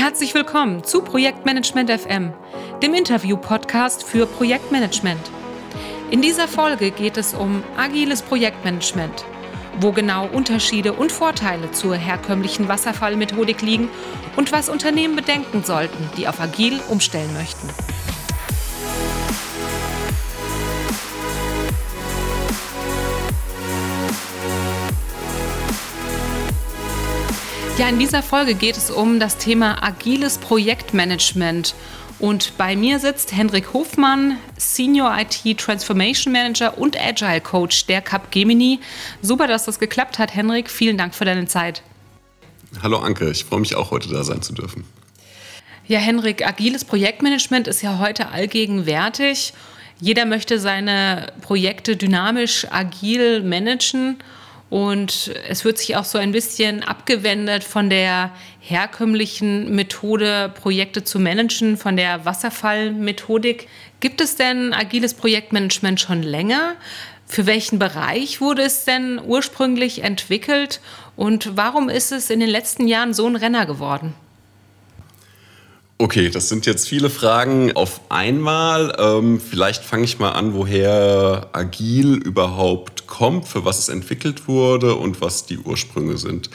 Herzlich 0.00 0.32
willkommen 0.32 0.82
zu 0.82 1.02
Projektmanagement 1.02 1.90
FM, 1.90 2.32
dem 2.82 2.94
Interview-Podcast 2.94 4.02
für 4.02 4.24
Projektmanagement. 4.24 5.20
In 6.10 6.22
dieser 6.22 6.48
Folge 6.48 6.90
geht 6.90 7.18
es 7.18 7.34
um 7.34 7.62
agiles 7.76 8.22
Projektmanagement, 8.22 9.26
wo 9.78 9.92
genau 9.92 10.26
Unterschiede 10.26 10.94
und 10.94 11.12
Vorteile 11.12 11.70
zur 11.72 11.96
herkömmlichen 11.96 12.66
Wasserfallmethodik 12.66 13.60
liegen 13.60 13.90
und 14.36 14.52
was 14.52 14.70
Unternehmen 14.70 15.16
bedenken 15.16 15.64
sollten, 15.64 16.08
die 16.16 16.26
auf 16.26 16.40
agil 16.40 16.80
umstellen 16.88 17.34
möchten. 17.34 17.68
Ja, 27.80 27.88
in 27.88 27.98
dieser 27.98 28.22
Folge 28.22 28.52
geht 28.54 28.76
es 28.76 28.90
um 28.90 29.20
das 29.20 29.38
Thema 29.38 29.82
agiles 29.82 30.36
Projektmanagement. 30.36 31.74
Und 32.18 32.58
bei 32.58 32.76
mir 32.76 32.98
sitzt 32.98 33.32
Hendrik 33.32 33.72
Hofmann, 33.72 34.36
Senior 34.58 35.16
IT 35.18 35.58
Transformation 35.58 36.30
Manager 36.30 36.76
und 36.76 37.00
Agile 37.00 37.40
Coach 37.40 37.86
der 37.86 38.02
Capgemini. 38.02 38.80
Super, 39.22 39.46
dass 39.46 39.64
das 39.64 39.78
geklappt 39.78 40.18
hat, 40.18 40.34
Hendrik. 40.34 40.68
Vielen 40.68 40.98
Dank 40.98 41.14
für 41.14 41.24
deine 41.24 41.46
Zeit. 41.46 41.82
Hallo 42.82 42.98
Anke, 42.98 43.30
ich 43.30 43.46
freue 43.46 43.60
mich 43.60 43.74
auch 43.74 43.90
heute 43.90 44.10
da 44.10 44.24
sein 44.24 44.42
zu 44.42 44.52
dürfen. 44.52 44.84
Ja, 45.86 46.00
Henrik, 46.00 46.46
agiles 46.46 46.84
Projektmanagement 46.84 47.66
ist 47.66 47.80
ja 47.80 47.98
heute 47.98 48.28
allgegenwärtig. 48.28 49.54
Jeder 50.02 50.26
möchte 50.26 50.60
seine 50.60 51.32
Projekte 51.40 51.96
dynamisch, 51.96 52.66
agil 52.70 53.42
managen. 53.42 54.18
Und 54.70 55.34
es 55.48 55.64
wird 55.64 55.78
sich 55.78 55.96
auch 55.96 56.04
so 56.04 56.16
ein 56.16 56.30
bisschen 56.30 56.84
abgewendet 56.84 57.64
von 57.64 57.90
der 57.90 58.30
herkömmlichen 58.60 59.74
Methode, 59.74 60.52
Projekte 60.54 61.02
zu 61.02 61.18
managen, 61.18 61.76
von 61.76 61.96
der 61.96 62.24
Wasserfallmethodik. 62.24 63.66
Gibt 63.98 64.20
es 64.20 64.36
denn 64.36 64.72
agiles 64.72 65.14
Projektmanagement 65.14 66.00
schon 66.00 66.22
länger? 66.22 66.76
Für 67.26 67.46
welchen 67.46 67.80
Bereich 67.80 68.40
wurde 68.40 68.62
es 68.62 68.84
denn 68.84 69.20
ursprünglich 69.24 70.04
entwickelt? 70.04 70.80
Und 71.16 71.56
warum 71.56 71.88
ist 71.88 72.12
es 72.12 72.30
in 72.30 72.38
den 72.38 72.48
letzten 72.48 72.86
Jahren 72.86 73.12
so 73.12 73.26
ein 73.26 73.36
Renner 73.36 73.66
geworden? 73.66 74.14
Okay, 76.00 76.30
das 76.30 76.48
sind 76.48 76.64
jetzt 76.64 76.88
viele 76.88 77.10
Fragen 77.10 77.72
auf 77.72 78.00
einmal. 78.08 78.96
Ähm, 78.98 79.38
vielleicht 79.38 79.84
fange 79.84 80.04
ich 80.04 80.18
mal 80.18 80.30
an, 80.30 80.54
woher 80.54 81.50
Agil 81.52 82.14
überhaupt 82.14 83.06
kommt, 83.06 83.46
für 83.46 83.66
was 83.66 83.78
es 83.78 83.90
entwickelt 83.90 84.48
wurde 84.48 84.94
und 84.94 85.20
was 85.20 85.44
die 85.44 85.58
Ursprünge 85.58 86.16
sind. 86.16 86.48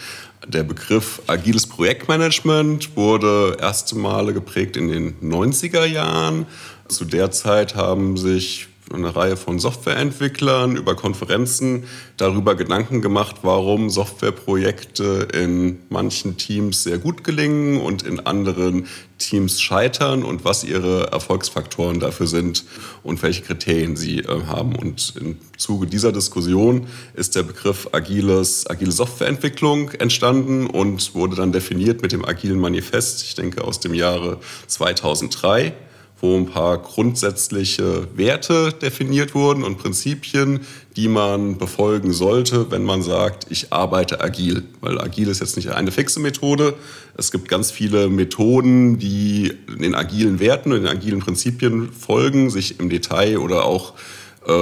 Der 0.48 0.64
Begriff 0.64 1.22
agiles 1.28 1.68
Projektmanagement 1.68 2.98
wurde 2.98 3.58
erste 3.62 3.96
Male 3.96 4.34
geprägt 4.34 4.78
in 4.78 4.88
den 4.88 5.14
90er 5.22 5.86
Jahren. 5.86 6.48
Zu 6.88 7.06
der 7.06 7.30
Zeit 7.30 7.76
haben 7.76 8.18
sich 8.18 8.68
eine 8.94 9.16
Reihe 9.16 9.38
von 9.38 9.60
Softwareentwicklern 9.60 10.76
über 10.76 10.96
Konferenzen 10.96 11.86
darüber 12.18 12.56
Gedanken 12.56 13.02
gemacht, 13.02 13.38
warum 13.42 13.90
Softwareprojekte 13.90 15.28
in 15.34 15.80
manchen 15.90 16.38
Teams 16.38 16.84
sehr 16.84 16.98
gut 16.98 17.24
gelingen 17.24 17.82
und 17.82 18.04
in 18.04 18.20
anderen 18.20 18.88
Teams 19.18 19.62
scheitern 19.62 20.24
und 20.24 20.46
was 20.46 20.64
ihre 20.64 21.08
Erfolgsfaktoren 21.12 22.00
dafür 22.00 22.28
sind 22.28 22.66
und 23.02 23.24
welche 23.24 23.42
Kriterien 23.42 23.96
sie 23.96 24.20
äh, 24.20 24.44
haben. 24.46 24.76
Und 24.76 25.14
im 25.20 25.38
Zuge 25.58 25.88
dieser 25.88 26.12
Diskussion 26.12 26.88
ist 27.14 27.36
der 27.36 27.44
Begriff 27.44 27.90
agiles, 27.92 28.70
agile 28.70 28.92
Softwareentwicklung 28.92 29.92
entstanden 29.92 30.68
und 30.68 31.16
wurde 31.16 31.36
dann 31.36 31.52
definiert 31.52 32.02
mit 32.02 32.12
dem 32.12 32.26
agilen 32.26 32.60
Manifest, 32.60 33.24
ich 33.24 33.36
denke 33.36 33.64
aus 33.64 33.80
dem 33.80 33.94
Jahre 33.94 34.40
2003 34.68 35.74
wo 36.22 36.36
ein 36.38 36.46
paar 36.46 36.78
grundsätzliche 36.78 38.08
Werte 38.16 38.72
definiert 38.72 39.36
wurden 39.36 39.64
und 39.64 39.78
Prinzipien, 39.78 40.62
die 40.96 41.08
man 41.10 41.58
befolgen 41.58 42.14
sollte, 42.14 42.72
wenn 42.72 42.84
man 42.84 43.02
sagt, 43.02 43.48
ich 43.50 43.74
arbeite 43.74 44.22
agil. 44.22 44.64
Weil 44.80 45.00
agil 45.00 45.28
ist 45.28 45.42
jetzt 45.42 45.58
nicht 45.58 45.72
eine 45.72 45.92
fixe 45.92 46.20
Methode. 46.20 46.76
Es 47.18 47.32
gibt 47.32 47.50
ganz 47.50 47.70
viele 47.70 48.08
Methoden, 48.10 48.98
die 48.98 49.54
den 49.80 49.94
agilen 49.94 50.40
Werten 50.40 50.72
und 50.72 50.84
den 50.84 50.90
agilen 50.90 51.20
Prinzipien 51.20 51.92
folgen, 51.92 52.50
sich 52.50 52.80
im 52.80 52.90
Detail 52.90 53.40
oder 53.40 53.66
auch 53.66 53.94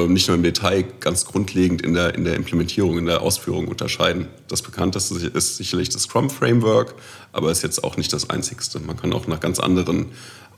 nicht 0.08 0.28
nur 0.28 0.38
im 0.38 0.44
Detail 0.44 0.86
ganz 1.00 1.26
grundlegend 1.26 1.82
in 1.82 1.94
der, 1.94 2.16
in 2.16 2.24
der 2.24 2.36
Implementierung, 2.36 2.98
in 2.98 3.06
der 3.06 3.22
Ausführung 3.22 3.68
unterscheiden. 3.68 4.28
Das 4.48 4.62
bekannteste 4.62 5.16
ist 5.28 5.58
sicherlich 5.58 5.90
das 5.90 6.04
Scrum 6.04 6.30
Framework, 6.30 6.96
aber 7.32 7.52
ist 7.52 7.64
jetzt 7.64 7.84
auch 7.84 7.98
nicht 7.98 8.14
das 8.14 8.30
einzigste. 8.30 8.80
Man 8.80 8.98
kann 8.98 9.12
auch 9.14 9.28
nach 9.28 9.40
ganz 9.40 9.60
anderen 9.60 10.08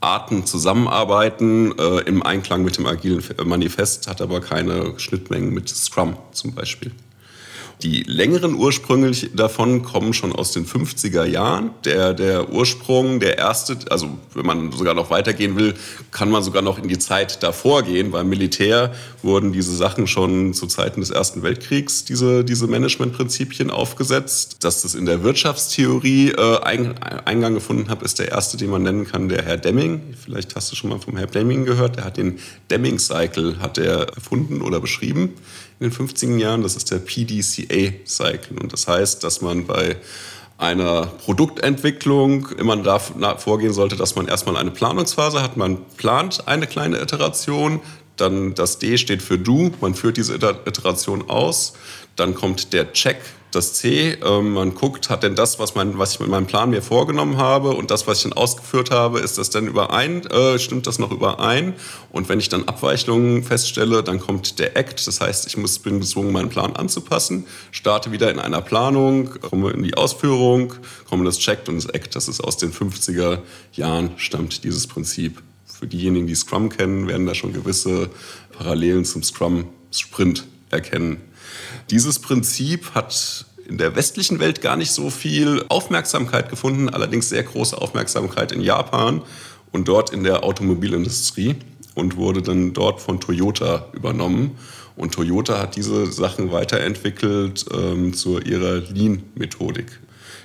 Arten 0.00 0.46
zusammenarbeiten 0.46 1.76
äh, 1.78 2.00
im 2.00 2.22
Einklang 2.22 2.62
mit 2.62 2.76
dem 2.76 2.86
agilen 2.86 3.22
Manifest, 3.44 4.08
hat 4.08 4.20
aber 4.20 4.40
keine 4.40 4.98
Schnittmengen 4.98 5.52
mit 5.52 5.68
Scrum 5.68 6.16
zum 6.32 6.54
Beispiel. 6.54 6.92
Die 7.82 8.04
längeren 8.04 8.54
Ursprünge 8.54 9.12
davon 9.34 9.82
kommen 9.82 10.14
schon 10.14 10.32
aus 10.32 10.52
den 10.52 10.64
50er 10.64 11.24
Jahren. 11.26 11.70
Der, 11.84 12.14
der 12.14 12.50
Ursprung, 12.50 13.20
der 13.20 13.36
erste, 13.36 13.76
also 13.90 14.08
wenn 14.32 14.46
man 14.46 14.72
sogar 14.72 14.94
noch 14.94 15.10
weitergehen 15.10 15.56
will, 15.56 15.74
kann 16.10 16.30
man 16.30 16.42
sogar 16.42 16.62
noch 16.62 16.78
in 16.78 16.88
die 16.88 16.98
Zeit 16.98 17.42
davor 17.42 17.82
gehen. 17.82 18.12
Beim 18.12 18.30
Militär 18.30 18.94
wurden 19.22 19.52
diese 19.52 19.76
Sachen 19.76 20.06
schon 20.06 20.54
zu 20.54 20.66
Zeiten 20.66 21.00
des 21.00 21.10
Ersten 21.10 21.42
Weltkriegs, 21.42 22.04
diese, 22.04 22.44
diese 22.44 22.66
Managementprinzipien 22.66 23.70
aufgesetzt. 23.70 24.64
Dass 24.64 24.80
das 24.80 24.94
in 24.94 25.04
der 25.04 25.22
Wirtschaftstheorie 25.22 26.30
äh, 26.30 26.60
Eingang 26.60 27.52
gefunden 27.52 27.90
hat, 27.90 28.02
ist 28.02 28.18
der 28.18 28.30
erste, 28.30 28.56
den 28.56 28.70
man 28.70 28.84
nennen 28.84 29.06
kann, 29.06 29.28
der 29.28 29.44
Herr 29.44 29.58
Deming. 29.58 30.00
Vielleicht 30.24 30.56
hast 30.56 30.72
du 30.72 30.76
schon 30.76 30.88
mal 30.88 30.98
vom 30.98 31.18
Herrn 31.18 31.30
Deming 31.30 31.66
gehört. 31.66 31.96
Der 31.96 32.04
hat 32.04 32.16
den 32.16 32.38
Deming-Cycle 32.70 33.56
erfunden 34.16 34.62
oder 34.62 34.80
beschrieben 34.80 35.34
in 35.80 35.90
den 35.90 35.92
50er 35.92 36.36
Jahren. 36.36 36.62
Das 36.62 36.76
ist 36.76 36.90
der 36.90 36.98
PDCA-Cycle. 36.98 38.58
Und 38.58 38.72
das 38.72 38.88
heißt, 38.88 39.22
dass 39.24 39.40
man 39.40 39.66
bei 39.66 39.96
einer 40.58 41.06
Produktentwicklung 41.06 42.48
immer 42.58 42.76
da 42.76 42.98
vorgehen 42.98 43.72
sollte, 43.72 43.96
dass 43.96 44.16
man 44.16 44.26
erstmal 44.26 44.56
eine 44.56 44.70
Planungsphase 44.70 45.42
hat. 45.42 45.56
Man 45.56 45.84
plant 45.96 46.48
eine 46.48 46.66
kleine 46.66 47.00
Iteration, 47.00 47.80
dann 48.16 48.54
das 48.54 48.78
D 48.78 48.96
steht 48.96 49.22
für 49.22 49.38
Do, 49.38 49.70
man 49.80 49.94
führt 49.94 50.16
diese 50.16 50.34
Iteration 50.34 51.28
aus, 51.28 51.74
dann 52.16 52.34
kommt 52.34 52.72
der 52.72 52.92
Check, 52.94 53.18
das 53.56 53.72
C. 53.72 54.12
Äh, 54.12 54.40
man 54.40 54.74
guckt, 54.74 55.10
hat 55.10 55.22
denn 55.22 55.34
das, 55.34 55.58
was, 55.58 55.74
mein, 55.74 55.98
was 55.98 56.14
ich 56.14 56.20
mit 56.20 56.28
meinem 56.28 56.46
Plan 56.46 56.70
mir 56.70 56.82
vorgenommen 56.82 57.38
habe 57.38 57.70
und 57.70 57.90
das, 57.90 58.06
was 58.06 58.18
ich 58.18 58.22
dann 58.24 58.34
ausgeführt 58.34 58.90
habe, 58.90 59.20
ist 59.20 59.38
das 59.38 59.50
denn 59.50 59.66
überein? 59.66 60.24
Äh, 60.26 60.58
stimmt 60.58 60.86
das 60.86 60.98
noch 60.98 61.10
überein? 61.10 61.74
Und 62.12 62.28
wenn 62.28 62.38
ich 62.38 62.48
dann 62.48 62.68
Abweichungen 62.68 63.42
feststelle, 63.42 64.02
dann 64.02 64.20
kommt 64.20 64.58
der 64.58 64.76
Act. 64.76 65.06
Das 65.06 65.20
heißt, 65.20 65.46
ich 65.46 65.56
muss, 65.56 65.78
bin 65.78 66.00
gezwungen, 66.00 66.32
meinen 66.32 66.50
Plan 66.50 66.76
anzupassen, 66.76 67.46
starte 67.72 68.12
wieder 68.12 68.30
in 68.30 68.38
einer 68.38 68.60
Planung, 68.60 69.40
komme 69.40 69.70
in 69.70 69.82
die 69.82 69.96
Ausführung, 69.96 70.74
komme 71.08 71.24
das 71.24 71.38
Checkt 71.38 71.68
und 71.68 71.76
das 71.76 71.86
Act. 71.86 72.14
Das 72.14 72.28
ist 72.28 72.40
aus 72.40 72.56
den 72.58 72.72
50er 72.72 73.38
Jahren, 73.72 74.10
stammt 74.16 74.62
dieses 74.64 74.86
Prinzip. 74.86 75.42
Für 75.64 75.86
diejenigen, 75.86 76.26
die 76.26 76.34
Scrum 76.34 76.70
kennen, 76.70 77.08
werden 77.08 77.26
da 77.26 77.34
schon 77.34 77.52
gewisse 77.52 78.08
Parallelen 78.56 79.04
zum 79.04 79.22
Scrum-Sprint 79.22 80.46
erkennen. 80.70 81.20
Dieses 81.90 82.18
Prinzip 82.18 82.94
hat 82.94 83.46
in 83.68 83.78
der 83.78 83.96
westlichen 83.96 84.38
Welt 84.38 84.60
gar 84.60 84.76
nicht 84.76 84.92
so 84.92 85.10
viel 85.10 85.64
Aufmerksamkeit 85.68 86.50
gefunden, 86.50 86.88
allerdings 86.88 87.28
sehr 87.28 87.42
große 87.42 87.76
Aufmerksamkeit 87.76 88.52
in 88.52 88.60
Japan 88.60 89.22
und 89.72 89.88
dort 89.88 90.10
in 90.10 90.24
der 90.24 90.44
Automobilindustrie 90.44 91.56
und 91.94 92.16
wurde 92.16 92.42
dann 92.42 92.72
dort 92.72 93.00
von 93.00 93.20
Toyota 93.20 93.88
übernommen. 93.92 94.52
Und 94.96 95.12
Toyota 95.12 95.58
hat 95.58 95.76
diese 95.76 96.10
Sachen 96.10 96.52
weiterentwickelt 96.52 97.66
ähm, 97.72 98.14
zu 98.14 98.40
ihrer 98.40 98.76
Lean-Methodik. 98.76 100.00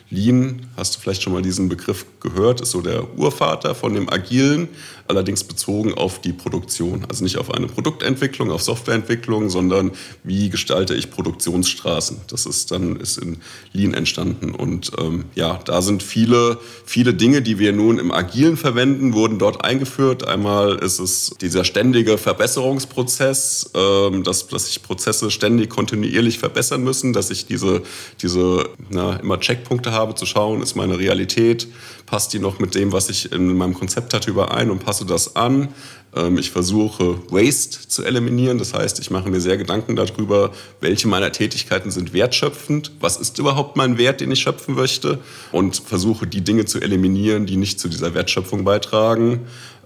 Lean, 0.10 0.68
hast 0.76 0.96
du 0.96 1.00
vielleicht 1.00 1.24
schon 1.24 1.32
mal 1.32 1.42
diesen 1.42 1.70
Begriff 1.70 2.06
gehört, 2.20 2.60
ist 2.60 2.72
so 2.72 2.82
der 2.82 3.18
Urvater 3.18 3.74
von 3.76 3.94
dem 3.94 4.10
Agilen, 4.10 4.68
allerdings 5.12 5.44
bezogen 5.44 5.94
auf 5.94 6.20
die 6.20 6.34
Produktion. 6.34 7.06
Also 7.10 7.24
nicht 7.24 7.38
auf 7.38 7.54
eine 7.54 7.68
Produktentwicklung, 7.68 8.52
auf 8.52 8.62
Softwareentwicklung, 8.62 9.50
sondern 9.50 9.92
wie 10.24 10.50
gestalte 10.50 10.96
ich 10.96 11.12
Produktionsstraßen. 11.12 12.22
Das 12.28 12.46
ist 12.46 12.72
dann 12.72 12.96
ist 12.98 13.18
in 13.18 13.38
Lean 13.74 13.94
entstanden. 13.94 14.52
Und 14.52 14.92
ähm, 15.00 15.26
ja, 15.36 15.60
da 15.66 15.82
sind 15.82 16.04
viele, 16.04 16.60
viele 16.86 17.14
Dinge, 17.14 17.42
die 17.42 17.60
wir 17.60 17.74
nun 17.74 18.00
im 18.00 18.12
Agilen 18.12 18.58
verwenden, 18.58 19.14
wurden 19.14 19.40
dort 19.40 19.64
eingeführt. 19.64 20.28
Einmal 20.28 20.78
ist 20.78 21.00
es 21.00 21.36
dieser 21.42 21.64
ständige 21.64 22.18
Verbesserungsprozess, 22.18 23.72
ähm, 23.74 24.24
dass, 24.24 24.48
dass 24.48 24.68
sich 24.68 24.82
Prozesse 24.84 25.32
ständig 25.32 25.70
kontinuierlich 25.70 26.40
verbessern 26.40 26.84
müssen, 26.84 27.14
dass 27.14 27.30
ich 27.30 27.46
diese, 27.46 27.82
diese 28.22 28.70
na, 28.90 29.18
immer 29.18 29.38
Ansatzpunkte 29.72 29.92
habe, 29.92 30.16
zu 30.16 30.26
schauen, 30.26 30.62
ist 30.62 30.76
meine 30.76 30.98
Realität, 30.98 31.68
passt 32.06 32.34
die 32.34 32.40
noch 32.40 32.60
mit 32.60 32.76
dem, 32.76 32.92
was 32.92 33.10
ich 33.10 33.32
in 33.32 33.58
meinem 33.58 33.74
Konzept 33.74 34.14
hatte, 34.14 34.30
überein 34.30 34.70
und 34.70 34.80
passe 35.02 35.06
das 35.06 35.36
an. 35.36 35.70
Ähm, 36.16 36.38
ich 36.38 36.52
versuche 36.52 37.20
Waste 37.30 37.88
zu 37.88 38.04
eliminieren, 38.04 38.58
das 38.58 38.74
heißt, 38.74 39.00
ich 39.00 39.12
mache 39.12 39.30
mir 39.30 39.42
sehr 39.42 39.58
Gedanken 39.58 39.96
darüber, 39.96 40.52
welche 40.80 41.08
meiner 41.08 41.32
Tätigkeiten 41.32 41.92
sind 41.92 42.14
wertschöpfend, 42.14 42.92
was 43.00 43.18
ist 43.18 43.40
überhaupt 43.40 43.78
mein 43.78 43.98
Wert, 43.98 44.22
den 44.22 44.32
ich 44.32 44.42
schöpfen 44.42 44.76
möchte 44.76 45.20
und 45.52 45.78
versuche 45.78 46.28
die 46.28 46.42
Dinge 46.42 46.66
zu 46.66 46.80
eliminieren, 46.80 47.46
die 47.46 47.58
nicht 47.58 47.80
zu 47.80 47.88
dieser 47.88 48.14
Wertschöpfung 48.14 48.64
beitragen 48.64 49.42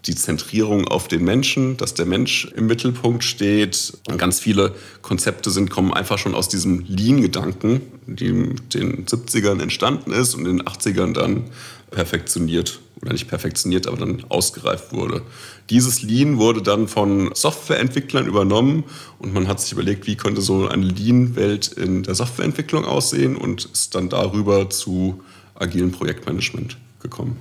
die 0.08 0.16
Zentrierung 0.16 0.88
auf 0.88 1.08
den 1.08 1.24
Menschen, 1.24 1.78
dass 1.78 1.94
der 1.96 2.06
Mensch 2.06 2.46
im 2.56 2.68
Mittelpunkt 2.68 3.24
steht. 3.24 3.98
Ganz 4.18 4.40
viele 4.40 4.76
Konzepte 5.02 5.50
sind, 5.50 5.72
kommen 5.72 5.94
einfach 5.94 6.20
schon 6.20 6.36
aus 6.36 6.48
diesem 6.48 6.86
Lean-Gedanken, 6.88 7.82
die 8.06 8.28
in 8.28 8.62
den 8.74 9.06
70ern 9.06 9.62
entstanden 9.62 10.12
ist 10.12 10.36
und 10.36 10.46
in 10.46 10.58
den 10.58 10.68
80ern 10.68 11.14
dann 11.14 11.46
perfektioniert 11.96 12.80
oder 13.02 13.14
nicht 13.14 13.28
perfektioniert, 13.28 13.88
aber 13.88 13.98
dann 13.98 14.24
ausgereift 14.30 14.94
wurde. 14.94 15.24
Dieses 15.70 16.04
Lean 16.04 16.38
wurde 16.38 16.62
dann 16.62 16.88
von 16.88 17.32
Softwareentwicklern 17.34 18.28
übernommen 18.28 18.84
und 19.18 19.34
man 19.34 19.48
hat 19.48 19.60
sich 19.60 19.72
überlegt, 19.72 20.06
wie 20.06 20.16
könnte 20.16 20.42
so 20.42 20.68
eine 20.68 20.86
Lean-Welt 20.86 21.70
in 21.70 22.04
der 22.04 22.14
Softwareentwicklung 22.14 22.86
aussehen 22.86 23.36
und 23.36 23.66
ist 23.66 23.96
dann 23.96 24.10
darüber 24.10 24.70
zu 24.70 25.24
agilen 25.56 25.92
Projektmanagement 25.92 26.78
gekommen. 27.02 27.38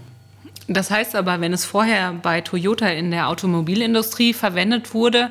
Das 0.67 0.91
heißt 0.91 1.15
aber, 1.15 1.41
wenn 1.41 1.53
es 1.53 1.65
vorher 1.65 2.13
bei 2.13 2.41
Toyota 2.41 2.89
in 2.89 3.11
der 3.11 3.29
Automobilindustrie 3.29 4.33
verwendet 4.33 4.95
wurde, 4.95 5.31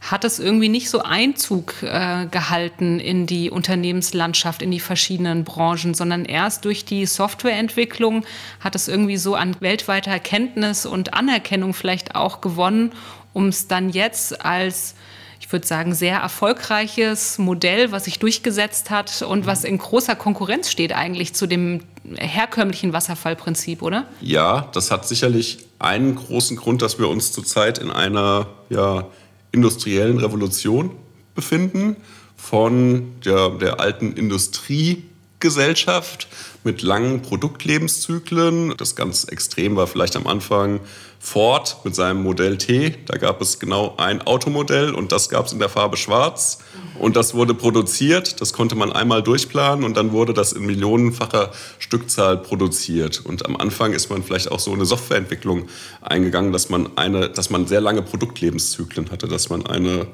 hat 0.00 0.24
es 0.24 0.38
irgendwie 0.38 0.68
nicht 0.70 0.88
so 0.88 1.02
Einzug 1.02 1.82
äh, 1.82 2.26
gehalten 2.30 2.98
in 2.98 3.26
die 3.26 3.50
Unternehmenslandschaft, 3.50 4.62
in 4.62 4.70
die 4.70 4.80
verschiedenen 4.80 5.44
Branchen, 5.44 5.92
sondern 5.92 6.24
erst 6.24 6.64
durch 6.64 6.84
die 6.84 7.04
Softwareentwicklung 7.04 8.24
hat 8.60 8.74
es 8.74 8.88
irgendwie 8.88 9.18
so 9.18 9.34
an 9.34 9.56
weltweiter 9.60 10.10
Erkenntnis 10.10 10.86
und 10.86 11.12
Anerkennung 11.12 11.74
vielleicht 11.74 12.14
auch 12.14 12.40
gewonnen, 12.40 12.92
um 13.34 13.48
es 13.48 13.68
dann 13.68 13.90
jetzt 13.90 14.44
als 14.44 14.94
ich 15.40 15.52
würde 15.52 15.66
sagen, 15.66 15.94
sehr 15.94 16.18
erfolgreiches 16.18 17.38
Modell, 17.38 17.90
was 17.90 18.04
sich 18.04 18.20
durchgesetzt 18.20 18.90
hat 18.90 19.22
und 19.22 19.46
was 19.46 19.64
in 19.64 19.78
großer 19.78 20.14
Konkurrenz 20.14 20.70
steht 20.70 20.92
eigentlich 20.92 21.34
zu 21.34 21.48
dem 21.48 21.80
herkömmlichen 22.14 22.92
Wasserfallprinzip, 22.92 23.82
oder? 23.82 24.06
Ja, 24.20 24.68
das 24.74 24.92
hat 24.92 25.08
sicherlich 25.08 25.66
einen 25.80 26.14
großen 26.14 26.56
Grund, 26.56 26.82
dass 26.82 27.00
wir 27.00 27.08
uns 27.08 27.32
zurzeit 27.32 27.78
in 27.78 27.90
einer 27.90 28.46
ja, 28.68 29.06
industriellen 29.52 30.18
Revolution 30.18 30.90
befinden. 31.34 31.96
Von 32.36 33.12
der, 33.24 33.50
der 33.50 33.80
alten 33.80 34.12
Industriegesellschaft 35.40 36.28
mit 36.64 36.82
langen 36.82 37.22
Produktlebenszyklen. 37.22 38.74
Das 38.76 38.94
ganz 38.94 39.24
extrem 39.24 39.74
war 39.74 39.86
vielleicht 39.86 40.14
am 40.16 40.26
Anfang 40.26 40.80
Ford 41.18 41.78
mit 41.84 41.94
seinem 41.94 42.22
Modell 42.22 42.58
T. 42.58 42.96
Da 43.06 43.16
gab 43.16 43.40
es 43.40 43.58
genau 43.58 43.94
ein 43.96 44.20
Automodell 44.22 44.94
und 44.94 45.12
das 45.12 45.30
gab 45.30 45.46
es 45.46 45.52
in 45.52 45.58
der 45.58 45.70
Farbe 45.70 45.96
Schwarz. 45.96 46.58
Und 46.98 47.16
das 47.16 47.32
wurde 47.32 47.54
produziert, 47.54 48.42
das 48.42 48.52
konnte 48.52 48.74
man 48.74 48.92
einmal 48.92 49.22
durchplanen 49.22 49.84
und 49.84 49.96
dann 49.96 50.12
wurde 50.12 50.34
das 50.34 50.52
in 50.52 50.66
millionenfacher 50.66 51.50
Stückzahl 51.78 52.36
produziert. 52.36 53.22
Und 53.24 53.46
am 53.46 53.56
Anfang 53.56 53.94
ist 53.94 54.10
man 54.10 54.22
vielleicht 54.22 54.50
auch 54.50 54.60
so 54.60 54.72
eine 54.74 54.84
Softwareentwicklung 54.84 55.68
eingegangen, 56.02 56.52
dass 56.52 56.68
man, 56.68 56.90
eine, 56.96 57.30
dass 57.30 57.48
man 57.48 57.66
sehr 57.66 57.80
lange 57.80 58.02
Produktlebenszyklen 58.02 59.10
hatte, 59.10 59.28
dass 59.28 59.48
man 59.48 59.64
eine 59.64 60.06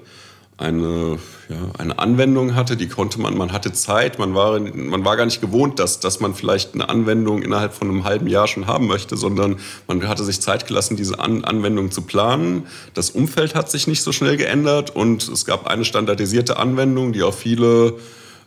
eine, 0.58 1.18
ja, 1.50 1.56
eine 1.76 1.98
Anwendung 1.98 2.54
hatte, 2.54 2.76
die 2.76 2.88
konnte 2.88 3.20
man, 3.20 3.36
man 3.36 3.52
hatte 3.52 3.72
Zeit, 3.72 4.18
man 4.18 4.34
war, 4.34 4.58
man 4.58 5.04
war 5.04 5.16
gar 5.16 5.26
nicht 5.26 5.42
gewohnt, 5.42 5.78
dass, 5.78 6.00
dass 6.00 6.18
man 6.18 6.34
vielleicht 6.34 6.74
eine 6.74 6.88
Anwendung 6.88 7.42
innerhalb 7.42 7.74
von 7.74 7.90
einem 7.90 8.04
halben 8.04 8.26
Jahr 8.26 8.48
schon 8.48 8.66
haben 8.66 8.86
möchte, 8.86 9.18
sondern 9.18 9.56
man 9.86 10.08
hatte 10.08 10.24
sich 10.24 10.40
Zeit 10.40 10.66
gelassen, 10.66 10.96
diese 10.96 11.18
An 11.18 11.44
Anwendung 11.44 11.90
zu 11.90 12.02
planen. 12.02 12.66
Das 12.94 13.10
Umfeld 13.10 13.54
hat 13.54 13.70
sich 13.70 13.86
nicht 13.86 14.02
so 14.02 14.12
schnell 14.12 14.38
geändert 14.38 14.96
und 14.96 15.28
es 15.28 15.44
gab 15.44 15.66
eine 15.66 15.84
standardisierte 15.84 16.56
Anwendung, 16.56 17.12
die 17.12 17.22
auf 17.22 17.38
viele 17.38 17.94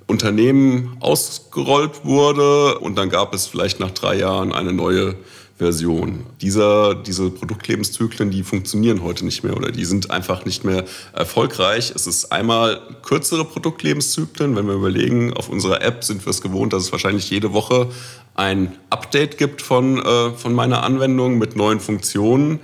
Unternehmen 0.07 0.97
ausgerollt 1.01 2.03
wurde 2.03 2.79
und 2.79 2.97
dann 2.97 3.11
gab 3.11 3.35
es 3.35 3.45
vielleicht 3.45 3.79
nach 3.79 3.91
drei 3.91 4.15
Jahren 4.15 4.51
eine 4.51 4.73
neue 4.73 5.15
Version. 5.59 6.25
Dieser, 6.41 6.95
diese 6.95 7.29
Produktlebenszyklen, 7.29 8.31
die 8.31 8.43
funktionieren 8.43 9.03
heute 9.03 9.25
nicht 9.25 9.43
mehr 9.43 9.55
oder 9.57 9.71
die 9.71 9.83
sind 9.83 10.09
einfach 10.09 10.45
nicht 10.45 10.63
mehr 10.63 10.85
erfolgreich. 11.13 11.91
Es 11.93 12.07
ist 12.07 12.31
einmal 12.31 12.79
kürzere 13.03 13.43
Produktlebenszyklen. 13.43 14.55
Wenn 14.55 14.67
wir 14.67 14.75
überlegen, 14.75 15.33
auf 15.33 15.49
unserer 15.49 15.81
App 15.81 16.05
sind 16.05 16.25
wir 16.25 16.31
es 16.31 16.41
gewohnt, 16.41 16.71
dass 16.71 16.83
es 16.83 16.91
wahrscheinlich 16.93 17.29
jede 17.29 17.51
Woche 17.51 17.89
ein 18.35 18.77
Update 18.89 19.37
gibt 19.37 19.61
von, 19.61 19.97
äh, 19.99 20.31
von 20.31 20.53
meiner 20.53 20.83
Anwendung 20.83 21.37
mit 21.37 21.57
neuen 21.57 21.81
Funktionen. 21.81 22.59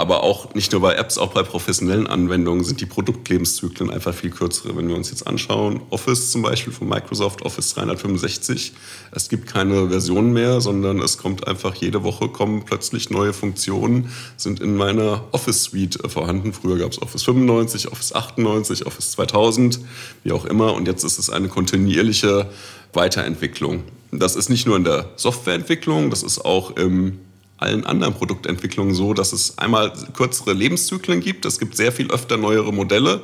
Aber 0.00 0.22
auch 0.22 0.54
nicht 0.54 0.72
nur 0.72 0.80
bei 0.80 0.94
Apps, 0.94 1.18
auch 1.18 1.34
bei 1.34 1.42
professionellen 1.42 2.06
Anwendungen 2.06 2.64
sind 2.64 2.80
die 2.80 2.86
Produktlebenszyklen 2.86 3.90
einfach 3.90 4.14
viel 4.14 4.30
kürzere. 4.30 4.74
Wenn 4.74 4.88
wir 4.88 4.96
uns 4.96 5.10
jetzt 5.10 5.26
anschauen, 5.26 5.82
Office 5.90 6.30
zum 6.30 6.40
Beispiel 6.40 6.72
von 6.72 6.88
Microsoft, 6.88 7.42
Office 7.42 7.74
365, 7.74 8.72
es 9.12 9.28
gibt 9.28 9.46
keine 9.46 9.90
Version 9.90 10.32
mehr, 10.32 10.62
sondern 10.62 11.00
es 11.00 11.18
kommt 11.18 11.46
einfach 11.46 11.74
jede 11.74 12.02
Woche 12.02 12.28
kommen 12.28 12.64
plötzlich 12.64 13.10
neue 13.10 13.34
Funktionen, 13.34 14.10
sind 14.38 14.60
in 14.60 14.74
meiner 14.74 15.24
Office 15.32 15.64
Suite 15.64 15.98
vorhanden. 16.10 16.54
Früher 16.54 16.78
gab 16.78 16.92
es 16.92 17.02
Office 17.02 17.24
95, 17.24 17.92
Office 17.92 18.14
98, 18.14 18.86
Office 18.86 19.10
2000, 19.10 19.80
wie 20.24 20.32
auch 20.32 20.46
immer. 20.46 20.72
Und 20.72 20.88
jetzt 20.88 21.04
ist 21.04 21.18
es 21.18 21.28
eine 21.28 21.48
kontinuierliche 21.48 22.48
Weiterentwicklung. 22.94 23.82
Das 24.12 24.34
ist 24.34 24.48
nicht 24.48 24.66
nur 24.66 24.78
in 24.78 24.84
der 24.84 25.10
Softwareentwicklung, 25.16 26.08
das 26.08 26.22
ist 26.22 26.42
auch 26.42 26.74
im 26.76 27.18
allen 27.60 27.84
anderen 27.84 28.14
Produktentwicklungen 28.14 28.94
so, 28.94 29.14
dass 29.14 29.32
es 29.32 29.58
einmal 29.58 29.92
kürzere 30.14 30.52
Lebenszyklen 30.54 31.20
gibt. 31.20 31.44
Es 31.44 31.58
gibt 31.58 31.76
sehr 31.76 31.92
viel 31.92 32.10
öfter 32.10 32.36
neuere 32.36 32.72
Modelle 32.72 33.20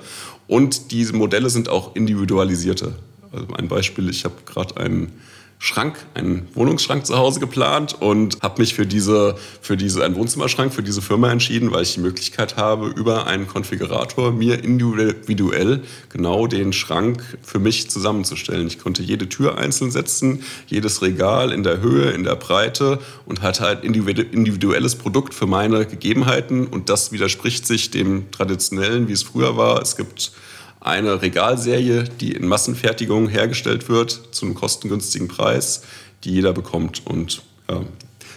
und 0.46 0.92
diese 0.92 1.14
Modelle 1.14 1.50
sind 1.50 1.68
auch 1.68 1.96
individualisierte. 1.96 2.94
Also 3.32 3.46
ein 3.54 3.68
Beispiel, 3.68 4.08
ich 4.08 4.24
habe 4.24 4.34
gerade 4.44 4.76
einen 4.76 5.12
Schrank, 5.66 5.98
einen 6.14 6.46
Wohnungsschrank 6.54 7.04
zu 7.04 7.16
Hause 7.18 7.40
geplant 7.40 8.00
und 8.00 8.40
habe 8.40 8.60
mich 8.60 8.74
für 8.74 8.86
diese, 8.86 9.34
für 9.60 9.76
diese, 9.76 10.04
einen 10.04 10.14
Wohnzimmerschrank 10.14 10.72
für 10.72 10.84
diese 10.84 11.02
Firma 11.02 11.30
entschieden, 11.32 11.72
weil 11.72 11.82
ich 11.82 11.94
die 11.94 12.00
Möglichkeit 12.00 12.56
habe, 12.56 12.86
über 12.86 13.26
einen 13.26 13.48
Konfigurator 13.48 14.30
mir 14.30 14.62
individuell 14.62 15.82
genau 16.08 16.46
den 16.46 16.72
Schrank 16.72 17.20
für 17.42 17.58
mich 17.58 17.90
zusammenzustellen. 17.90 18.68
Ich 18.68 18.78
konnte 18.78 19.02
jede 19.02 19.28
Tür 19.28 19.58
einzeln 19.58 19.90
setzen, 19.90 20.44
jedes 20.68 21.02
Regal 21.02 21.50
in 21.50 21.64
der 21.64 21.80
Höhe, 21.80 22.12
in 22.12 22.22
der 22.22 22.36
Breite 22.36 23.00
und 23.26 23.42
hatte 23.42 23.64
halt 23.64 23.82
individuelles 23.82 24.94
Produkt 24.94 25.34
für 25.34 25.48
meine 25.48 25.84
Gegebenheiten 25.84 26.68
und 26.68 26.88
das 26.90 27.10
widerspricht 27.10 27.66
sich 27.66 27.90
dem 27.90 28.30
traditionellen, 28.30 29.08
wie 29.08 29.12
es 29.12 29.24
früher 29.24 29.56
war. 29.56 29.82
Es 29.82 29.96
gibt 29.96 30.30
eine 30.86 31.20
Regalserie, 31.20 32.04
die 32.04 32.32
in 32.32 32.46
Massenfertigung 32.46 33.28
hergestellt 33.28 33.88
wird, 33.88 34.28
zu 34.30 34.46
einem 34.46 34.54
kostengünstigen 34.54 35.28
Preis, 35.28 35.82
die 36.24 36.30
jeder 36.30 36.52
bekommt. 36.52 37.06
Und 37.06 37.42
ja, 37.68 37.82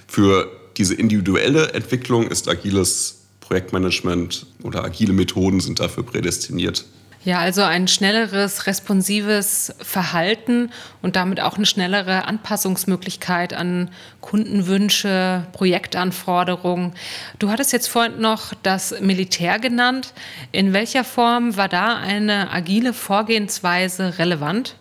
für 0.08 0.50
diese 0.78 0.96
individuelle 0.96 1.74
Entwicklung 1.74 2.28
ist 2.28 2.50
agiles 2.50 3.20
Projektmanagement 3.42 4.48
oder 4.64 4.84
agile 4.84 5.14
Methoden 5.14 5.60
sind 5.60 5.80
dafür 5.80 6.04
prädestiniert. 6.04 6.86
Ja, 7.30 7.38
also 7.38 7.62
ein 7.62 7.88
schnelleres, 7.88 8.66
responsives 8.66 9.72
Verhalten 9.78 10.72
und 11.04 11.16
damit 11.16 11.40
auch 11.40 11.58
eine 11.58 11.68
schnellere 11.68 12.26
Anpassungsmöglichkeit 12.26 13.54
an 13.54 13.92
Kundenwünsche, 14.20 15.46
Projektanforderungen. 15.52 16.94
Du 17.38 17.52
hattest 17.52 17.72
jetzt 17.72 17.86
vorhin 17.86 18.20
noch 18.20 18.56
das 18.64 19.00
Militär 19.00 19.60
genannt. 19.60 20.16
In 20.52 20.74
welcher 20.74 21.04
Form 21.04 21.56
war 21.56 21.70
da 21.70 21.98
eine 21.98 22.52
agile 22.52 22.94
Vorgehensweise 22.94 24.18
relevant? 24.18 24.76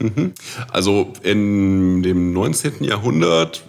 Mhm. 0.00 0.34
Also 0.72 1.12
in 1.22 2.02
dem 2.02 2.32
19. 2.32 2.82
Jahrhundert 2.82 3.62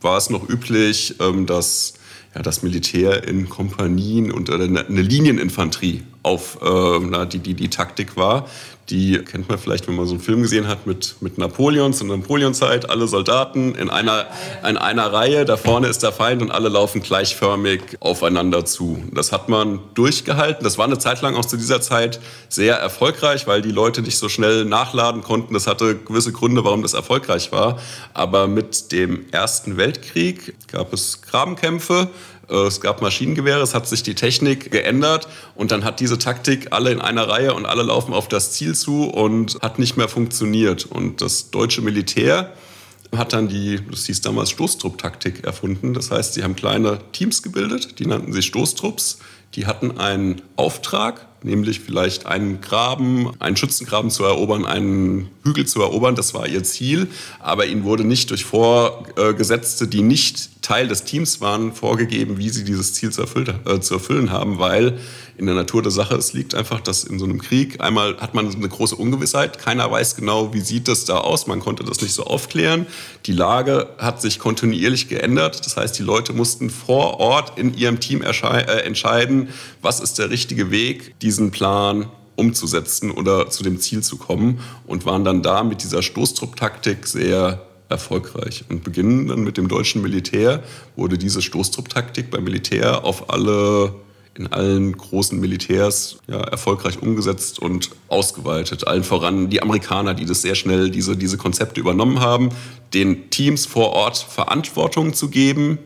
war 0.00 0.16
es 0.16 0.30
noch 0.30 0.48
üblich, 0.48 1.16
ähm, 1.20 1.44
dass 1.44 1.92
ja, 2.38 2.42
das 2.42 2.62
Militär 2.62 3.26
in 3.26 3.48
Kompanien 3.48 4.30
und 4.30 4.48
eine 4.48 4.84
Linieninfanterie 4.88 6.04
auf 6.22 6.58
äh, 6.62 6.98
na, 7.00 7.24
die, 7.24 7.38
die, 7.40 7.54
die 7.54 7.68
Taktik 7.68 8.16
war. 8.16 8.46
Die 8.90 9.18
kennt 9.18 9.50
man 9.50 9.58
vielleicht, 9.58 9.86
wenn 9.86 9.96
man 9.96 10.06
so 10.06 10.12
einen 10.12 10.22
Film 10.22 10.40
gesehen 10.40 10.66
hat 10.66 10.86
mit, 10.86 11.16
mit 11.20 11.36
Napoleons 11.36 12.00
und 12.00 12.08
Napoleonzeit. 12.08 12.88
Alle 12.88 13.06
Soldaten 13.06 13.74
in 13.74 13.90
einer, 13.90 14.26
in 14.66 14.78
einer 14.78 15.12
Reihe, 15.12 15.44
da 15.44 15.58
vorne 15.58 15.88
ist 15.88 16.02
der 16.02 16.10
Feind 16.10 16.40
und 16.40 16.50
alle 16.50 16.70
laufen 16.70 17.02
gleichförmig 17.02 17.82
aufeinander 18.00 18.64
zu. 18.64 19.02
Das 19.12 19.30
hat 19.30 19.50
man 19.50 19.80
durchgehalten. 19.92 20.64
Das 20.64 20.78
war 20.78 20.86
eine 20.86 20.98
Zeit 20.98 21.20
lang 21.20 21.36
auch 21.36 21.44
zu 21.44 21.58
dieser 21.58 21.82
Zeit 21.82 22.18
sehr 22.48 22.76
erfolgreich, 22.76 23.46
weil 23.46 23.60
die 23.60 23.72
Leute 23.72 24.00
nicht 24.00 24.16
so 24.16 24.30
schnell 24.30 24.64
nachladen 24.64 25.22
konnten. 25.22 25.52
Das 25.52 25.66
hatte 25.66 25.96
gewisse 25.96 26.32
Gründe, 26.32 26.64
warum 26.64 26.80
das 26.80 26.94
erfolgreich 26.94 27.52
war. 27.52 27.78
Aber 28.14 28.48
mit 28.48 28.90
dem 28.90 29.26
Ersten 29.32 29.76
Weltkrieg 29.76 30.54
gab 30.68 30.94
es 30.94 31.20
Grabenkämpfe 31.20 32.08
es 32.48 32.80
gab 32.80 33.02
Maschinengewehre, 33.02 33.60
es 33.60 33.74
hat 33.74 33.86
sich 33.86 34.02
die 34.02 34.14
Technik 34.14 34.70
geändert 34.70 35.28
und 35.54 35.70
dann 35.70 35.84
hat 35.84 36.00
diese 36.00 36.18
Taktik 36.18 36.68
alle 36.72 36.90
in 36.90 37.00
einer 37.00 37.28
Reihe 37.28 37.54
und 37.54 37.66
alle 37.66 37.82
laufen 37.82 38.14
auf 38.14 38.28
das 38.28 38.52
Ziel 38.52 38.74
zu 38.74 39.04
und 39.04 39.58
hat 39.60 39.78
nicht 39.78 39.96
mehr 39.96 40.08
funktioniert. 40.08 40.86
Und 40.86 41.20
das 41.20 41.50
deutsche 41.50 41.82
Militär 41.82 42.52
hat 43.16 43.32
dann 43.32 43.48
die, 43.48 43.80
das 43.90 44.06
hieß 44.06 44.20
damals 44.22 44.50
Stoßtrupp-Taktik 44.50 45.44
erfunden. 45.44 45.94
Das 45.94 46.10
heißt, 46.10 46.34
sie 46.34 46.42
haben 46.42 46.56
kleine 46.56 47.00
Teams 47.12 47.42
gebildet, 47.42 47.98
die 47.98 48.06
nannten 48.06 48.32
sich 48.32 48.46
Stoßtrupps. 48.46 49.18
Die 49.54 49.66
hatten 49.66 49.98
einen 49.98 50.42
Auftrag, 50.56 51.26
nämlich 51.42 51.80
vielleicht 51.80 52.26
einen 52.26 52.60
Graben, 52.60 53.32
einen 53.40 53.56
Schützengraben 53.56 54.10
zu 54.10 54.24
erobern, 54.24 54.66
einen 54.66 55.30
Hügel 55.42 55.64
zu 55.66 55.80
erobern. 55.80 56.16
Das 56.16 56.34
war 56.34 56.46
ihr 56.46 56.62
Ziel. 56.64 57.08
Aber 57.40 57.64
ihnen 57.64 57.84
wurde 57.84 58.04
nicht 58.04 58.28
durch 58.28 58.44
Vorgesetzte, 58.44 59.88
die 59.88 60.02
nicht 60.02 60.57
Teil 60.68 60.86
des 60.86 61.04
Teams 61.04 61.40
waren, 61.40 61.72
vorgegeben, 61.72 62.36
wie 62.36 62.50
sie 62.50 62.62
dieses 62.62 62.92
Ziel 62.92 63.10
zu, 63.10 63.22
erfüllen, 63.22 63.58
äh, 63.64 63.80
zu 63.80 63.94
erfüllen 63.94 64.30
haben, 64.30 64.58
weil 64.58 64.98
in 65.38 65.46
der 65.46 65.54
Natur 65.54 65.80
der 65.80 65.90
Sache 65.90 66.14
es 66.16 66.34
liegt 66.34 66.54
einfach, 66.54 66.82
dass 66.82 67.04
in 67.04 67.18
so 67.18 67.24
einem 67.24 67.40
Krieg 67.40 67.80
einmal 67.80 68.18
hat 68.18 68.34
man 68.34 68.54
eine 68.54 68.68
große 68.68 68.94
Ungewissheit. 68.94 69.58
Keiner 69.58 69.90
weiß 69.90 70.16
genau, 70.16 70.52
wie 70.52 70.60
sieht 70.60 70.86
das 70.86 71.06
da 71.06 71.20
aus. 71.20 71.46
Man 71.46 71.60
konnte 71.60 71.84
das 71.84 72.02
nicht 72.02 72.12
so 72.12 72.24
aufklären. 72.24 72.86
Die 73.24 73.32
Lage 73.32 73.88
hat 73.96 74.20
sich 74.20 74.38
kontinuierlich 74.38 75.08
geändert. 75.08 75.64
Das 75.64 75.78
heißt, 75.78 75.98
die 75.98 76.02
Leute 76.02 76.34
mussten 76.34 76.68
vor 76.68 77.18
Ort 77.18 77.58
in 77.58 77.72
ihrem 77.72 77.98
Team 77.98 78.20
äh, 78.20 78.82
entscheiden, 78.82 79.48
was 79.80 80.00
ist 80.00 80.18
der 80.18 80.28
richtige 80.28 80.70
Weg, 80.70 81.18
diesen 81.20 81.50
Plan 81.50 82.10
umzusetzen 82.36 83.10
oder 83.10 83.48
zu 83.48 83.62
dem 83.62 83.80
Ziel 83.80 84.02
zu 84.02 84.18
kommen 84.18 84.60
und 84.86 85.06
waren 85.06 85.24
dann 85.24 85.42
da 85.42 85.62
mit 85.62 85.82
dieser 85.82 86.02
Stoßtrupp-Taktik 86.02 87.06
sehr 87.06 87.67
erfolgreich. 87.88 88.64
Und 88.68 88.84
beginnen 88.84 89.28
dann 89.28 89.44
mit 89.44 89.56
dem 89.56 89.68
deutschen 89.68 90.02
Militär 90.02 90.62
wurde 90.96 91.18
diese 91.18 91.42
Stoßtrupp-Taktik 91.42 92.30
beim 92.30 92.44
Militär 92.44 93.04
auf 93.04 93.30
alle 93.30 93.94
in 94.38 94.46
allen 94.52 94.96
großen 94.96 95.38
Militärs 95.38 96.18
ja, 96.28 96.40
erfolgreich 96.40 97.02
umgesetzt 97.02 97.58
und 97.58 97.90
ausgeweitet. 98.06 98.86
Allen 98.86 99.02
voran 99.02 99.50
die 99.50 99.60
Amerikaner, 99.62 100.14
die 100.14 100.26
das 100.26 100.42
sehr 100.42 100.54
schnell, 100.54 100.90
diese, 100.90 101.16
diese 101.16 101.36
Konzepte 101.36 101.80
übernommen 101.80 102.20
haben, 102.20 102.50
den 102.94 103.30
Teams 103.30 103.66
vor 103.66 103.90
Ort 103.90 104.16
Verantwortung 104.16 105.12
zu 105.12 105.28
geben, 105.28 105.78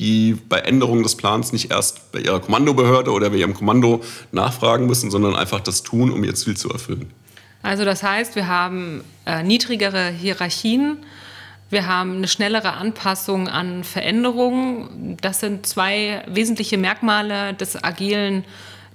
die 0.00 0.36
bei 0.48 0.58
Änderungen 0.58 1.02
des 1.02 1.14
Plans 1.14 1.52
nicht 1.52 1.70
erst 1.70 2.10
bei 2.10 2.20
ihrer 2.20 2.40
Kommandobehörde 2.40 3.12
oder 3.12 3.30
bei 3.30 3.36
ihrem 3.36 3.54
Kommando 3.54 4.02
nachfragen 4.32 4.86
müssen, 4.86 5.10
sondern 5.10 5.36
einfach 5.36 5.60
das 5.60 5.82
tun, 5.82 6.10
um 6.10 6.24
ihr 6.24 6.34
Ziel 6.34 6.56
zu 6.56 6.70
erfüllen. 6.70 7.10
Also 7.62 7.84
das 7.84 8.02
heißt, 8.02 8.34
wir 8.34 8.48
haben 8.48 9.04
äh, 9.26 9.42
niedrigere 9.42 10.08
Hierarchien, 10.08 10.96
wir 11.70 11.86
haben 11.86 12.16
eine 12.16 12.28
schnellere 12.28 12.74
Anpassung 12.74 13.48
an 13.48 13.84
Veränderungen. 13.84 15.16
Das 15.20 15.40
sind 15.40 15.66
zwei 15.66 16.22
wesentliche 16.28 16.76
Merkmale 16.76 17.54
des 17.54 17.82
agilen 17.82 18.44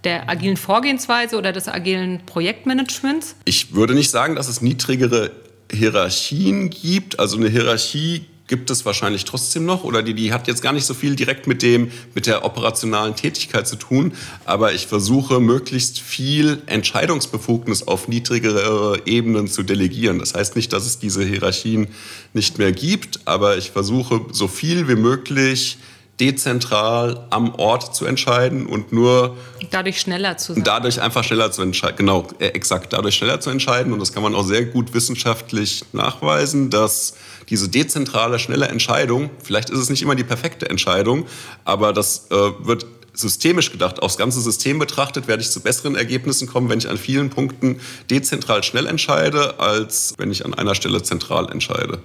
der 0.04 0.30
agilen 0.30 0.56
Vorgehensweise 0.56 1.36
oder 1.36 1.52
des 1.52 1.68
agilen 1.68 2.22
Projektmanagements? 2.28 3.36
Ich 3.46 3.74
würde 3.74 3.96
nicht 3.96 4.12
sagen, 4.12 4.36
dass 4.36 4.48
es 4.48 4.62
niedrigere 4.62 5.32
Hierarchien 5.72 6.70
gibt. 6.70 7.20
Also 7.20 7.38
eine 7.38 7.50
Hierarchie 7.50 8.26
gibt 8.48 8.70
es 8.70 8.86
wahrscheinlich 8.86 9.26
trotzdem 9.26 9.66
noch 9.66 9.84
oder 9.84 10.04
die, 10.04 10.14
die 10.14 10.32
hat 10.32 10.48
jetzt 10.48 10.62
gar 10.62 10.74
nicht 10.74 10.86
so 10.86 10.94
viel 10.94 11.16
direkt 11.16 11.48
mit 11.48 11.62
dem 11.62 11.92
mit 12.14 12.28
der 12.28 12.46
operationalen 12.46 13.16
Tätigkeit 13.16 13.68
zu 13.68 13.76
tun, 13.76 14.14
aber 14.46 14.74
ich 14.74 14.88
versuche 14.88 15.40
möglichst 15.40 16.00
viel 16.00 16.62
Entscheidungsbefugnis 16.68 17.88
auf 17.88 18.08
niedrigere 18.08 19.02
Ebenen 19.06 19.48
zu 19.48 19.64
delegieren. 19.64 20.20
Das 20.20 20.36
heißt 20.36 20.56
nicht, 20.56 20.74
dass 20.74 20.86
es 20.86 21.00
diese 21.00 21.24
Hierarchien 21.24 21.88
nicht 22.34 22.58
mehr 22.58 22.72
gibt, 22.72 23.22
aber 23.26 23.58
ich 23.58 23.72
versuche 23.72 24.22
so 24.32 24.48
viel 24.48 24.88
wie 24.88 24.96
möglich 24.96 25.78
dezentral 26.20 27.28
am 27.30 27.56
Ort 27.56 27.96
zu 27.96 28.06
entscheiden 28.06 28.66
und 28.66 28.94
nur 28.94 29.36
dadurch 29.70 30.00
schneller 30.00 30.38
zu 30.38 30.54
sein. 30.54 30.64
Dadurch 30.64 31.02
einfach 31.02 31.24
schneller 31.24 31.52
zu 31.52 31.62
entscheiden. 31.62 31.98
Genau, 31.98 32.28
äh, 32.40 32.48
exakt, 32.48 32.94
dadurch 32.94 33.16
schneller 33.16 33.42
zu 33.42 33.50
entscheiden. 33.50 33.92
Und 33.92 34.00
das 34.00 34.14
kann 34.14 34.24
man 34.24 34.34
auch 34.34 34.46
sehr 34.46 34.66
gut 34.66 34.94
wissenschaftlich 34.94 35.84
nachweisen, 35.92 36.70
dass 36.70 37.16
diese 37.50 37.70
dezentrale, 37.70 38.40
schnelle 38.40 38.68
Entscheidung, 38.68 39.30
vielleicht 39.44 39.70
ist 39.70 39.80
es 39.80 39.90
nicht 39.90 40.02
immer 40.02 40.16
die 40.16 40.24
perfekte 40.24 40.70
Entscheidung, 40.70 41.26
aber 41.64 41.94
das 41.94 42.28
äh, 42.32 42.36
wird 42.60 42.86
systemisch 43.14 43.72
gedacht, 43.72 44.02
aufs 44.02 44.18
ganze 44.18 44.42
System 44.42 44.80
betrachtet, 44.80 45.28
werde 45.28 45.42
ich 45.42 45.50
zu 45.50 45.62
besseren 45.62 45.96
Ergebnissen 45.96 46.48
kommen, 46.48 46.70
wenn 46.70 46.80
ich 46.80 46.90
an 46.90 46.98
vielen 46.98 47.30
Punkten 47.30 47.80
dezentral 48.10 48.64
schnell 48.64 48.88
entscheide, 48.88 49.60
als 49.60 50.14
wenn 50.18 50.32
ich 50.32 50.46
an 50.46 50.54
einer 50.54 50.76
Stelle 50.76 51.02
zentral 51.02 51.50
entscheide. 51.52 52.00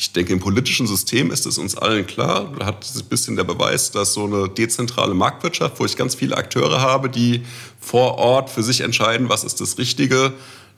Ich 0.00 0.14
denke, 0.14 0.32
im 0.32 0.40
politischen 0.40 0.86
System 0.86 1.30
ist 1.30 1.44
es 1.44 1.58
uns 1.58 1.76
allen 1.76 2.06
klar, 2.06 2.54
da 2.58 2.64
hat 2.64 2.90
ein 2.96 3.04
bisschen 3.10 3.36
der 3.36 3.44
Beweis, 3.44 3.90
dass 3.90 4.14
so 4.14 4.24
eine 4.24 4.48
dezentrale 4.48 5.12
Marktwirtschaft, 5.12 5.78
wo 5.78 5.84
ich 5.84 5.94
ganz 5.94 6.14
viele 6.14 6.38
Akteure 6.38 6.80
habe, 6.80 7.10
die 7.10 7.42
vor 7.78 8.16
Ort 8.16 8.48
für 8.48 8.62
sich 8.62 8.80
entscheiden, 8.80 9.28
was 9.28 9.44
ist 9.44 9.60
das 9.60 9.76
Richtige, 9.76 10.32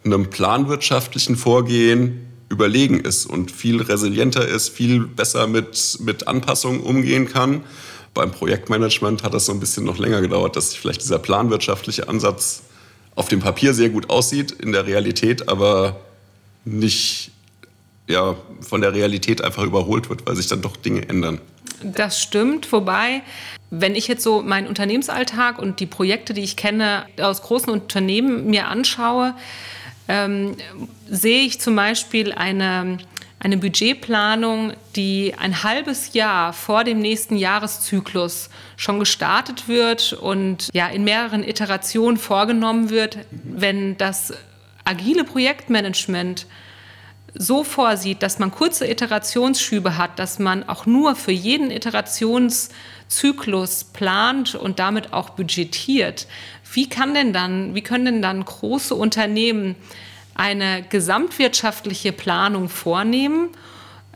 einem 0.05 0.29
planwirtschaftlichen 0.29 1.37
Vorgehen 1.37 2.27
überlegen 2.49 2.99
ist 2.99 3.25
und 3.25 3.53
viel 3.53 3.81
resilienter 3.81 4.45
ist, 4.45 4.71
viel 4.71 5.05
besser 5.05 5.47
mit, 5.47 5.99
mit 6.01 6.27
Anpassungen 6.27 6.81
umgehen 6.81 7.29
kann. 7.29 7.63
Beim 8.15 8.33
Projektmanagement 8.33 9.23
hat 9.23 9.35
das 9.35 9.47
so 9.47 9.53
ein 9.53 9.61
bisschen 9.61 9.85
noch 9.85 9.99
länger 9.99 10.21
gedauert, 10.21 10.57
dass 10.57 10.75
vielleicht 10.75 11.01
dieser 11.01 11.21
planwirtschaftliche 11.21 12.09
Ansatz 12.09 12.65
auf 13.15 13.29
dem 13.29 13.39
Papier 13.39 13.73
sehr 13.73 13.91
gut 13.91 14.11
aussieht, 14.11 14.51
in 14.51 14.73
der 14.73 14.85
Realität 14.85 15.49
aber 15.49 16.01
nicht 16.65 17.32
ja, 18.13 18.37
von 18.61 18.81
der 18.81 18.95
Realität 18.95 19.43
einfach 19.43 19.65
überholt 19.65 20.09
wird, 20.09 20.27
weil 20.27 20.37
sich 20.37 20.47
dann 20.47 20.63
doch 20.63 20.77
Dinge 20.77 21.09
ändern. 21.09 21.41
Das 21.83 22.23
stimmt, 22.23 22.71
wobei, 22.71 23.23
wenn 23.71 23.97
ich 23.97 24.07
jetzt 24.07 24.23
so 24.23 24.43
meinen 24.43 24.69
Unternehmensalltag 24.69 25.59
und 25.59 25.81
die 25.81 25.87
Projekte, 25.87 26.35
die 26.35 26.43
ich 26.43 26.57
kenne, 26.57 27.07
aus 27.21 27.43
großen 27.43 27.73
Unternehmen 27.73 28.47
mir 28.47 28.69
anschaue, 28.69 29.35
ähm, 30.09 30.57
sehe 31.09 31.43
ich 31.43 31.61
zum 31.61 31.75
Beispiel 31.75 32.33
eine, 32.33 32.99
eine 33.41 33.57
Budgetplanung, 33.57 34.75
die 34.95 35.35
ein 35.39 35.65
halbes 35.65 36.13
Jahr 36.13 36.53
vor 36.53 36.85
dem 36.85 37.01
nächsten 37.01 37.37
Jahreszyklus 37.37 38.51
schon 38.77 38.99
gestartet 38.99 39.69
wird 39.69 40.13
und 40.13 40.69
ja 40.73 40.87
in 40.89 41.05
mehreren 41.05 41.43
Iterationen 41.43 42.17
vorgenommen 42.17 42.91
wird, 42.91 43.19
wenn 43.31 43.97
das 43.97 44.33
agile 44.85 45.25
Projektmanagement 45.25 46.47
so 47.35 47.65
vorsieht, 47.65 48.23
dass 48.23 48.39
man 48.39 48.51
kurze 48.51 48.87
Iterationsschübe 48.87 49.97
hat, 49.97 50.19
dass 50.19 50.39
man 50.39 50.69
auch 50.69 50.87
nur 50.87 51.17
für 51.17 51.33
jeden 51.33 51.71
Iterationszyklus 51.71 53.85
plant 53.85 54.55
und 54.55 54.79
damit 54.79 55.13
auch 55.13 55.31
budgetiert. 55.31 56.27
Wie 56.73 56.89
kann 56.89 57.15
denn 57.15 57.33
dann, 57.33 57.75
wie 57.75 57.83
können 57.83 58.05
denn 58.05 58.23
dann 58.23 58.45
große 58.45 58.95
Unternehmen 58.95 59.75
eine 60.35 60.83
gesamtwirtschaftliche 60.83 62.13
Planung 62.13 62.69
vornehmen? 62.69 63.49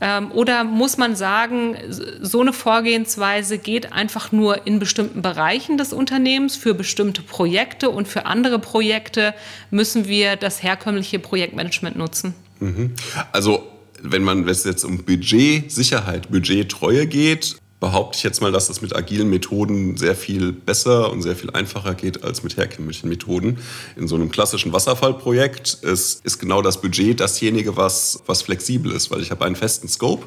Ähm, 0.01 0.31
oder 0.33 0.65
muss 0.65 0.99
man 0.99 1.17
sagen, 1.17 1.77
so 1.89 2.43
eine 2.43 2.53
Vorgehensweise 2.53 3.59
geht 3.59 3.93
einfach 3.93 4.31
nur 4.31 4.67
in 4.67 4.79
bestimmten 4.79 5.23
Bereichen 5.23 5.79
des 5.79 5.95
Unternehmens 5.95 6.57
für 6.57 6.75
bestimmte 6.75 7.23
Projekte 7.23 7.89
und 7.89 8.07
für 8.07 8.27
andere 8.27 8.59
Projekte 8.59 9.33
müssen 9.71 10.07
wir 10.07 10.37
das 10.37 10.63
herkömmliche 10.63 11.19
Projektmanagement 11.19 11.97
nutzen? 11.97 12.35
Mhm. 12.61 12.93
Also 13.33 13.63
wenn 14.03 14.23
man 14.23 14.49
es 14.49 14.65
jetzt 14.65 14.85
um 14.85 14.99
Budgetsicherheit, 14.99 16.31
Budgettreue 16.31 17.07
geht, 17.07 17.57
behaupte 17.81 18.17
ich 18.17 18.25
jetzt 18.25 18.41
mal, 18.41 18.53
dass 18.53 18.71
es 18.71 18.81
mit 18.81 18.97
agilen 18.97 19.29
Methoden 19.29 19.97
sehr 19.97 20.17
viel 20.17 20.53
besser 20.53 21.11
und 21.11 21.23
sehr 21.23 21.37
viel 21.37 21.51
einfacher 21.51 21.95
geht 21.95 22.25
als 22.25 22.43
mit 22.43 22.57
herkömmlichen 22.57 23.09
Methoden. 23.09 23.59
In 23.97 24.09
so 24.09 24.15
einem 24.15 24.31
klassischen 24.31 24.73
Wasserfallprojekt 24.73 25.75
ist, 25.83 26.25
ist 26.25 26.39
genau 26.39 26.63
das 26.63 26.81
Budget 26.81 27.21
dasjenige, 27.21 27.77
was, 27.77 28.23
was 28.27 28.43
flexibel 28.43 28.93
ist, 28.93 29.11
weil 29.11 29.21
ich 29.21 29.31
habe 29.31 29.45
einen 29.45 29.57
festen 29.57 29.89
Scope, 29.89 30.27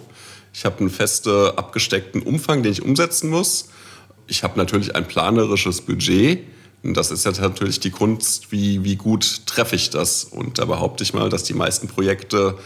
ich 0.53 0.65
habe 0.65 0.79
einen 0.79 0.89
festen 0.89 1.47
abgesteckten 1.55 2.21
Umfang, 2.21 2.63
den 2.63 2.71
ich 2.71 2.81
umsetzen 2.81 3.29
muss. 3.29 3.69
Ich 4.27 4.43
habe 4.43 4.57
natürlich 4.57 4.95
ein 4.95 5.07
planerisches 5.07 5.81
Budget, 5.81 6.43
das 6.83 7.11
ist 7.11 7.25
jetzt 7.25 7.41
natürlich 7.41 7.79
die 7.79 7.91
Kunst, 7.91 8.51
wie, 8.51 8.83
wie 8.83 8.95
gut 8.95 9.45
treffe 9.45 9.75
ich 9.75 9.89
das. 9.89 10.23
Und 10.23 10.59
da 10.59 10.65
behaupte 10.65 11.03
ich 11.03 11.13
mal, 11.13 11.29
dass 11.29 11.43
die 11.43 11.53
meisten 11.53 11.87
Projekte 11.87 12.57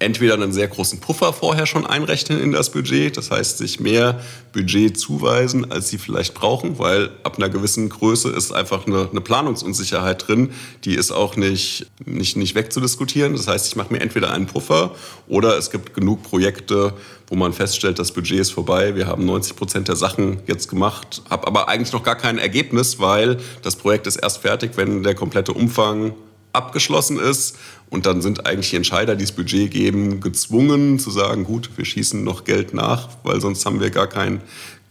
entweder 0.00 0.34
einen 0.34 0.52
sehr 0.52 0.68
großen 0.68 1.00
Puffer 1.00 1.32
vorher 1.32 1.66
schon 1.66 1.86
einrechnen 1.86 2.40
in 2.40 2.52
das 2.52 2.70
Budget, 2.70 3.16
das 3.16 3.30
heißt 3.30 3.58
sich 3.58 3.78
mehr 3.78 4.20
Budget 4.52 4.98
zuweisen, 4.98 5.70
als 5.70 5.88
sie 5.88 5.98
vielleicht 5.98 6.34
brauchen, 6.34 6.78
weil 6.78 7.10
ab 7.22 7.36
einer 7.36 7.48
gewissen 7.48 7.88
Größe 7.88 8.30
ist 8.30 8.52
einfach 8.52 8.86
eine, 8.86 9.08
eine 9.10 9.20
Planungsunsicherheit 9.20 10.26
drin, 10.26 10.50
die 10.84 10.94
ist 10.94 11.12
auch 11.12 11.36
nicht, 11.36 11.86
nicht, 12.04 12.36
nicht 12.36 12.54
wegzudiskutieren. 12.54 13.34
Das 13.34 13.46
heißt, 13.46 13.66
ich 13.68 13.76
mache 13.76 13.92
mir 13.92 14.00
entweder 14.00 14.32
einen 14.32 14.46
Puffer 14.46 14.94
oder 15.28 15.56
es 15.56 15.70
gibt 15.70 15.94
genug 15.94 16.22
Projekte, 16.24 16.94
wo 17.28 17.36
man 17.36 17.52
feststellt, 17.52 17.98
das 17.98 18.12
Budget 18.12 18.40
ist 18.40 18.50
vorbei, 18.50 18.96
wir 18.96 19.06
haben 19.06 19.24
90 19.24 19.56
Prozent 19.56 19.88
der 19.88 19.96
Sachen 19.96 20.40
jetzt 20.46 20.68
gemacht, 20.68 21.22
habe 21.30 21.46
aber 21.46 21.68
eigentlich 21.68 21.92
noch 21.92 22.02
gar 22.02 22.16
kein 22.16 22.38
Ergebnis, 22.38 22.98
weil 22.98 23.38
das 23.62 23.76
Projekt 23.76 24.06
ist 24.06 24.16
erst 24.16 24.38
fertig, 24.38 24.72
wenn 24.76 25.02
der 25.02 25.14
komplette 25.14 25.52
Umfang 25.52 26.14
abgeschlossen 26.54 27.18
ist. 27.18 27.56
Und 27.94 28.06
dann 28.06 28.22
sind 28.22 28.44
eigentlich 28.44 28.70
die 28.70 28.76
Entscheider, 28.76 29.14
die 29.14 29.22
das 29.22 29.30
Budget 29.30 29.70
geben, 29.70 30.18
gezwungen 30.18 30.98
zu 30.98 31.12
sagen, 31.12 31.44
gut, 31.44 31.70
wir 31.76 31.84
schießen 31.84 32.24
noch 32.24 32.42
Geld 32.42 32.74
nach, 32.74 33.08
weil 33.22 33.40
sonst 33.40 33.64
haben 33.66 33.78
wir 33.78 33.90
gar 33.90 34.08
kein, 34.08 34.40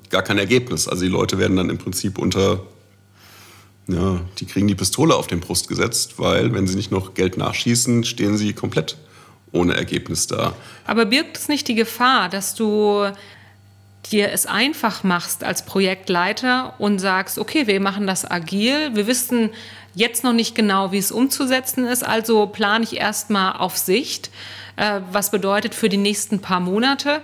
gar 0.10 0.22
kein 0.22 0.38
Ergebnis. 0.38 0.88
Also 0.88 1.03
die 1.03 1.10
Leute 1.10 1.38
werden 1.38 1.57
dann 1.57 1.69
im 1.69 1.77
Prinzip 1.77 2.17
unter, 2.17 2.62
ja, 3.89 4.22
die 4.39 4.45
kriegen 4.45 4.69
die 4.69 4.75
Pistole 4.75 5.15
auf 5.15 5.27
den 5.27 5.41
Brust 5.41 5.67
gesetzt, 5.67 6.13
weil 6.17 6.53
wenn 6.53 6.65
sie 6.65 6.77
nicht 6.77 6.91
noch 6.91 7.13
Geld 7.13 7.36
nachschießen, 7.36 8.05
stehen 8.05 8.38
sie 8.38 8.53
komplett 8.53 8.95
ohne 9.51 9.75
Ergebnis 9.75 10.27
da. 10.27 10.55
Aber 10.88 11.05
birgt 11.05 11.36
es 11.36 11.50
nicht 11.50 11.67
die 11.67 11.75
Gefahr, 11.75 12.29
dass 12.29 12.55
du 12.55 13.12
dir 14.12 14.31
es 14.31 14.45
einfach 14.45 15.03
machst 15.03 15.43
als 15.43 15.65
Projektleiter 15.65 16.75
und 16.77 17.00
sagst, 17.00 17.38
okay, 17.38 17.67
wir 17.67 17.81
machen 17.81 18.07
das 18.07 18.24
agil, 18.24 18.95
wir 18.95 19.07
wissen 19.07 19.50
jetzt 19.95 20.23
noch 20.23 20.33
nicht 20.33 20.55
genau, 20.55 20.91
wie 20.91 20.97
es 20.97 21.12
umzusetzen 21.12 21.85
ist, 21.85 22.03
also 22.03 22.47
plane 22.47 22.83
ich 22.83 22.97
erstmal 22.97 23.53
auf 23.53 23.77
Sicht, 23.77 24.31
äh, 24.75 25.01
was 25.12 25.31
bedeutet 25.31 25.75
für 25.75 25.89
die 25.89 25.97
nächsten 25.97 26.39
paar 26.39 26.59
Monate. 26.59 27.21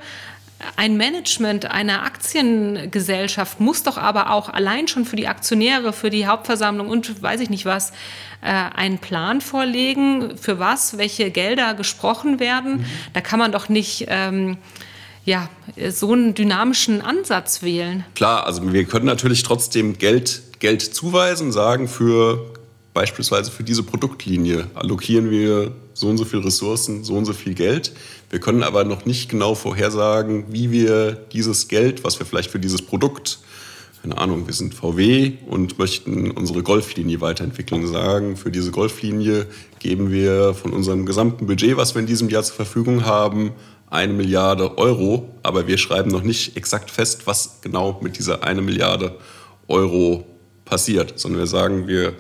Ein 0.76 0.98
Management 0.98 1.72
einer 1.72 2.04
Aktiengesellschaft 2.04 3.62
muss 3.62 3.84
doch 3.84 3.98
aber 3.98 4.32
auch 4.32 4.50
allein 4.50 4.90
schon 4.90 5.06
für 5.06 5.16
die 5.16 5.28
Aktionäre, 5.28 5.94
für 5.94 6.10
die 6.10 6.28
Hauptversammlung 6.28 6.90
und 6.90 7.22
weiß 7.22 7.40
ich 7.40 7.50
nicht 7.50 7.66
was, 7.66 7.92
äh, 8.42 8.52
einen 8.52 9.00
Plan 9.00 9.40
vorlegen, 9.40 10.38
für 10.38 10.60
was, 10.60 10.98
welche 10.98 11.32
Gelder 11.32 11.76
gesprochen 11.76 12.40
werden. 12.40 12.80
Mhm. 12.80 12.86
Da 13.14 13.22
kann 13.22 13.40
man 13.40 13.54
doch 13.54 13.70
nicht 13.70 14.06
ähm, 14.10 14.58
ja, 15.24 15.50
so 15.92 16.12
einen 16.12 16.34
dynamischen 16.34 17.02
Ansatz 17.02 17.62
wählen. 17.62 18.04
Klar, 18.16 18.46
also 18.46 18.74
wir 18.74 18.84
können 18.84 19.06
natürlich 19.06 19.44
trotzdem 19.44 19.98
Geld, 19.98 20.42
Geld 20.60 20.82
zuweisen, 20.82 21.52
sagen, 21.54 21.88
für 21.88 22.59
beispielsweise 22.94 23.52
für 23.52 23.64
diese 23.64 23.84
Produktlinie 23.84 24.68
allokieren 24.74 25.30
wir 25.30 25.72
so 25.94 26.08
und 26.08 26.18
so 26.18 26.26
viel 26.26 26.40
Ressourcen, 26.40 27.04
so 27.04 27.16
und 27.16 27.26
so 27.26 27.34
viel 27.34 27.54
Geld. 27.54 27.94
Wir 28.30 28.40
können 28.40 28.64
aber 28.64 28.84
noch 28.84 29.06
nicht 29.06 29.30
genau 29.30 29.56
vorhersagen, 29.56 30.46
wie 30.50 30.72
wir 30.72 31.12
dieses 31.12 31.68
Geld, 31.68 32.04
was 32.04 32.20
wir 32.20 32.26
vielleicht 32.26 32.52
für 32.52 32.60
dieses 32.60 32.82
Produkt, 32.82 33.40
keine 34.02 34.18
Ahnung, 34.18 34.48
wir 34.48 34.54
sind 34.54 34.74
VW 34.74 35.34
und 35.48 35.78
möchten 35.78 36.32
unsere 36.32 36.64
Golflinie 36.64 37.20
weiterentwickeln, 37.20 37.86
sagen, 37.86 38.38
für 38.38 38.50
diese 38.50 38.72
Golflinie 38.72 39.46
geben 39.80 40.10
wir 40.10 40.54
von 40.54 40.72
unserem 40.72 41.06
gesamten 41.06 41.48
Budget, 41.48 41.76
was 41.76 41.96
wir 41.96 42.00
in 42.00 42.08
diesem 42.08 42.30
Jahr 42.30 42.44
zur 42.44 42.56
Verfügung 42.56 43.06
haben, 43.06 43.52
eine 43.90 44.14
Milliarde 44.14 44.78
Euro, 44.78 45.30
aber 45.44 45.68
wir 45.68 45.78
schreiben 45.78 46.12
noch 46.12 46.22
nicht 46.24 46.56
exakt 46.56 46.92
fest, 46.92 47.28
was 47.28 47.60
genau 47.62 48.00
mit 48.02 48.18
dieser 48.18 48.44
eine 48.44 48.62
Milliarde 48.62 49.18
Euro 49.68 50.26
passiert, 50.64 51.20
sondern 51.20 51.40
wir 51.40 51.48
sagen, 51.48 51.88
wir 51.88 52.14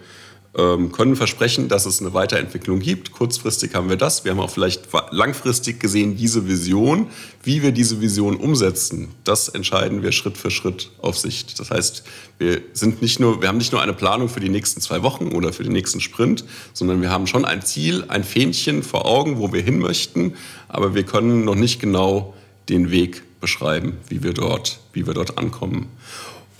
können 0.53 1.15
versprechen, 1.15 1.67
dass 1.67 1.85
es 1.85 2.01
eine 2.01 2.13
Weiterentwicklung 2.13 2.79
gibt. 2.79 3.11
Kurzfristig 3.11 3.75
haben 3.75 3.87
wir 3.87 3.97
das. 3.97 4.25
Wir 4.25 4.31
haben 4.31 4.39
auch 4.39 4.49
vielleicht 4.49 4.87
langfristig 5.11 5.79
gesehen 5.79 6.17
diese 6.17 6.47
Vision. 6.47 7.07
Wie 7.43 7.61
wir 7.61 7.71
diese 7.71 8.01
Vision 8.01 8.35
umsetzen, 8.35 9.09
das 9.23 9.47
entscheiden 9.47 10.01
wir 10.01 10.11
Schritt 10.11 10.37
für 10.37 10.49
Schritt 10.49 10.89
auf 11.01 11.17
Sicht. 11.17 11.59
Das 11.59 11.69
heißt, 11.69 12.03
wir 12.39 12.61
sind 12.73 13.01
nicht 13.01 13.19
nur, 13.19 13.41
wir 13.41 13.47
haben 13.47 13.59
nicht 13.59 13.71
nur 13.71 13.81
eine 13.81 13.93
Planung 13.93 14.27
für 14.27 14.39
die 14.39 14.49
nächsten 14.49 14.81
zwei 14.81 15.03
Wochen 15.03 15.27
oder 15.27 15.53
für 15.53 15.63
den 15.63 15.71
nächsten 15.71 16.01
Sprint, 16.01 16.43
sondern 16.73 17.01
wir 17.01 17.11
haben 17.11 17.27
schon 17.27 17.45
ein 17.45 17.61
Ziel, 17.61 18.05
ein 18.07 18.23
Fähnchen 18.23 18.81
vor 18.81 19.05
Augen, 19.05 19.37
wo 19.37 19.53
wir 19.53 19.61
hin 19.61 19.79
möchten. 19.79 20.33
Aber 20.67 20.95
wir 20.95 21.03
können 21.03 21.45
noch 21.45 21.55
nicht 21.55 21.79
genau 21.79 22.33
den 22.69 22.89
Weg 22.89 23.21
beschreiben, 23.39 23.97
wie 24.07 24.23
wir 24.23 24.33
dort, 24.33 24.79
wie 24.93 25.05
wir 25.05 25.13
dort 25.13 25.37
ankommen. 25.37 25.87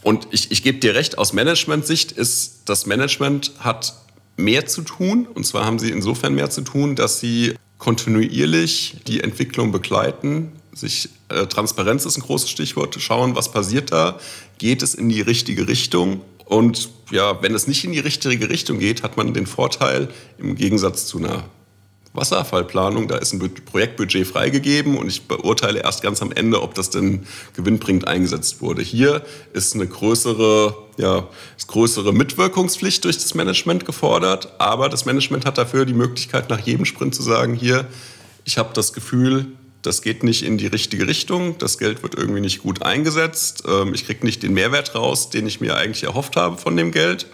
Und 0.03 0.27
ich, 0.32 0.51
ich 0.51 0.63
gebe 0.63 0.79
dir 0.79 0.96
recht, 0.96 1.18
aus 1.18 1.34
Management-Sicht 1.34 2.12
ist 2.12 2.62
das 2.65 2.86
Management 2.86 3.51
hat 3.60 3.94
mehr 4.38 4.65
zu 4.65 4.82
tun. 4.82 5.27
Und 5.27 5.46
zwar 5.46 5.65
haben 5.65 5.79
sie 5.79 5.91
insofern 5.91 6.34
mehr 6.34 6.50
zu 6.50 6.62
tun, 6.62 6.96
dass 6.96 7.20
sie 7.20 7.56
kontinuierlich 7.77 8.98
die 9.08 9.22
Entwicklung 9.22 9.72
begleiten. 9.72 10.51
Sich, 10.74 11.10
äh, 11.29 11.46
Transparenz 11.48 12.06
ist 12.06 12.18
ein 12.18 12.22
großes 12.22 12.50
Stichwort. 12.50 12.96
Schauen, 13.00 13.36
was 13.36 13.51
passiert 13.51 13.91
da? 13.91 14.20
Geht 14.58 14.84
es 14.84 14.96
in 14.96 15.10
die 15.10 15.22
richtige 15.22 15.68
Richtung? 15.68 16.22
Und 16.46 16.89
ja, 17.12 17.41
wenn 17.41 17.53
es 17.53 17.68
nicht 17.68 17.84
in 17.84 17.91
die 17.91 18.00
richtige 18.00 18.50
Richtung 18.50 18.79
geht, 18.79 19.03
hat 19.03 19.18
man 19.18 19.34
den 19.34 19.46
Vorteil 19.46 20.10
im 20.38 20.56
Gegensatz 20.56 21.06
zu 21.06 21.20
einer 21.20 21.44
Wasserfallplanung, 22.20 23.08
da 23.08 23.18
ist 23.18 23.34
ein 23.34 23.40
Projektbudget 23.40 24.28
freigegeben 24.28 24.98
und 24.98 25.08
ich 25.08 25.24
beurteile 25.24 25.80
erst 25.80 26.04
ganz 26.04 26.22
am 26.22 26.32
Ende, 26.32 26.62
ob 26.62 26.76
das 26.76 26.90
denn 26.90 27.26
gewinnbringend 27.56 28.08
eingesetzt 28.08 28.62
wurde. 28.62 28.82
Hier 28.82 29.24
ist 29.54 29.74
eine 29.74 29.88
größere, 29.88 30.76
ja, 30.98 31.28
größere 31.68 32.14
Mitwirkungspflicht 32.14 33.04
durch 33.06 33.18
das 33.18 33.34
Management 33.36 33.86
gefordert, 33.86 34.54
aber 34.58 34.90
das 34.90 35.06
Management 35.06 35.46
hat 35.46 35.58
dafür 35.58 35.86
die 35.86 35.94
Möglichkeit, 35.94 36.50
nach 36.50 36.60
jedem 36.60 36.86
Sprint 36.86 37.16
zu 37.16 37.24
sagen, 37.24 37.54
hier, 37.54 37.88
ich 38.44 38.58
habe 38.58 38.70
das 38.74 38.94
Gefühl, 38.94 39.48
das 39.82 40.02
geht 40.02 40.24
nicht 40.24 40.44
in 40.44 40.58
die 40.58 40.68
richtige 40.68 41.08
Richtung, 41.08 41.58
das 41.58 41.78
Geld 41.78 42.04
wird 42.04 42.16
irgendwie 42.16 42.42
nicht 42.42 42.60
gut 42.60 42.84
eingesetzt, 42.84 43.64
ähm, 43.68 43.94
ich 43.94 44.06
kriege 44.06 44.26
nicht 44.26 44.44
den 44.44 44.54
Mehrwert 44.54 44.96
raus, 44.96 45.29
den 45.29 45.48
ich 45.48 45.62
mir 45.62 45.77
eigentlich 45.77 46.03
erhofft 46.03 46.36
habe 46.36 46.58
von 46.58 46.75
dem 46.75 46.92
Geld. 46.92 47.27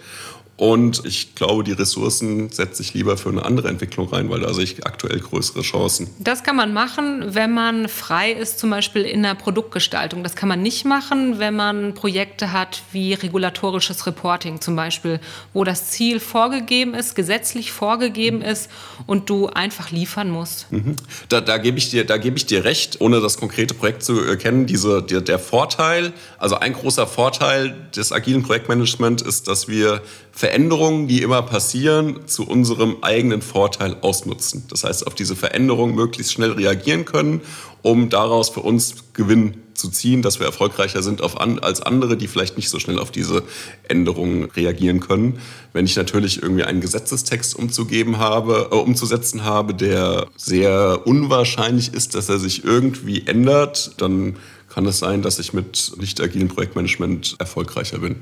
Und 0.56 1.04
ich 1.04 1.34
glaube, 1.34 1.64
die 1.64 1.72
Ressourcen 1.72 2.50
setze 2.50 2.80
ich 2.80 2.94
lieber 2.94 3.18
für 3.18 3.28
eine 3.28 3.44
andere 3.44 3.68
Entwicklung 3.68 4.08
rein, 4.08 4.30
weil 4.30 4.40
da 4.40 4.54
sehe 4.54 4.64
ich 4.64 4.86
aktuell 4.86 5.20
größere 5.20 5.60
Chancen. 5.60 6.08
Das 6.18 6.44
kann 6.44 6.56
man 6.56 6.72
machen, 6.72 7.34
wenn 7.34 7.52
man 7.52 7.88
frei 7.88 8.32
ist, 8.32 8.58
zum 8.58 8.70
Beispiel 8.70 9.02
in 9.02 9.22
der 9.22 9.34
Produktgestaltung. 9.34 10.22
Das 10.22 10.34
kann 10.34 10.48
man 10.48 10.62
nicht 10.62 10.86
machen, 10.86 11.38
wenn 11.38 11.54
man 11.54 11.92
Projekte 11.92 12.52
hat 12.52 12.82
wie 12.92 13.12
regulatorisches 13.12 14.06
Reporting 14.06 14.62
zum 14.62 14.76
Beispiel, 14.76 15.20
wo 15.52 15.62
das 15.62 15.90
Ziel 15.90 16.20
vorgegeben 16.20 16.94
ist, 16.94 17.14
gesetzlich 17.14 17.70
vorgegeben 17.70 18.40
ist 18.40 18.70
und 19.06 19.28
du 19.28 19.48
einfach 19.48 19.90
liefern 19.90 20.30
musst. 20.30 20.72
Mhm. 20.72 20.96
Da, 21.28 21.42
da 21.42 21.58
gebe 21.58 21.76
ich, 21.76 21.90
dir, 21.90 22.04
geb 22.04 22.36
ich 22.36 22.46
dir 22.46 22.64
recht, 22.64 23.02
ohne 23.02 23.20
das 23.20 23.36
konkrete 23.36 23.74
Projekt 23.74 24.04
zu 24.04 24.20
erkennen. 24.24 24.64
Diese, 24.64 25.02
der, 25.02 25.20
der 25.20 25.38
Vorteil, 25.38 26.14
also 26.38 26.56
ein 26.56 26.72
großer 26.72 27.06
Vorteil 27.06 27.76
des 27.94 28.10
agilen 28.10 28.42
Projektmanagements 28.42 29.22
ist, 29.22 29.48
dass 29.48 29.68
wir 29.68 30.00
Veränderungen, 30.36 31.08
die 31.08 31.22
immer 31.22 31.40
passieren, 31.40 32.20
zu 32.26 32.46
unserem 32.46 32.98
eigenen 33.00 33.40
Vorteil 33.40 33.96
ausnutzen. 34.02 34.64
Das 34.68 34.84
heißt, 34.84 35.06
auf 35.06 35.14
diese 35.14 35.34
Veränderungen 35.34 35.94
möglichst 35.94 36.30
schnell 36.34 36.52
reagieren 36.52 37.06
können, 37.06 37.40
um 37.80 38.10
daraus 38.10 38.50
für 38.50 38.60
uns 38.60 38.96
Gewinn 39.14 39.54
zu 39.72 39.88
ziehen, 39.88 40.20
dass 40.20 40.38
wir 40.38 40.44
erfolgreicher 40.44 41.02
sind 41.02 41.22
an, 41.22 41.58
als 41.58 41.80
andere, 41.80 42.18
die 42.18 42.28
vielleicht 42.28 42.58
nicht 42.58 42.68
so 42.68 42.78
schnell 42.78 42.98
auf 42.98 43.10
diese 43.10 43.44
Änderungen 43.88 44.44
reagieren 44.44 45.00
können. 45.00 45.38
Wenn 45.72 45.86
ich 45.86 45.96
natürlich 45.96 46.42
irgendwie 46.42 46.64
einen 46.64 46.82
Gesetzestext 46.82 47.56
umzugeben 47.56 48.18
habe, 48.18 48.68
äh, 48.70 48.74
umzusetzen 48.74 49.42
habe, 49.42 49.72
der 49.72 50.26
sehr 50.36 51.06
unwahrscheinlich 51.06 51.94
ist, 51.94 52.14
dass 52.14 52.28
er 52.28 52.38
sich 52.38 52.62
irgendwie 52.62 53.26
ändert, 53.26 53.92
dann 54.02 54.36
kann 54.68 54.84
es 54.84 54.98
sein, 54.98 55.22
dass 55.22 55.38
ich 55.38 55.54
mit 55.54 55.92
nicht 55.98 56.20
agilen 56.20 56.48
Projektmanagement 56.48 57.36
erfolgreicher 57.38 58.00
bin. 58.00 58.16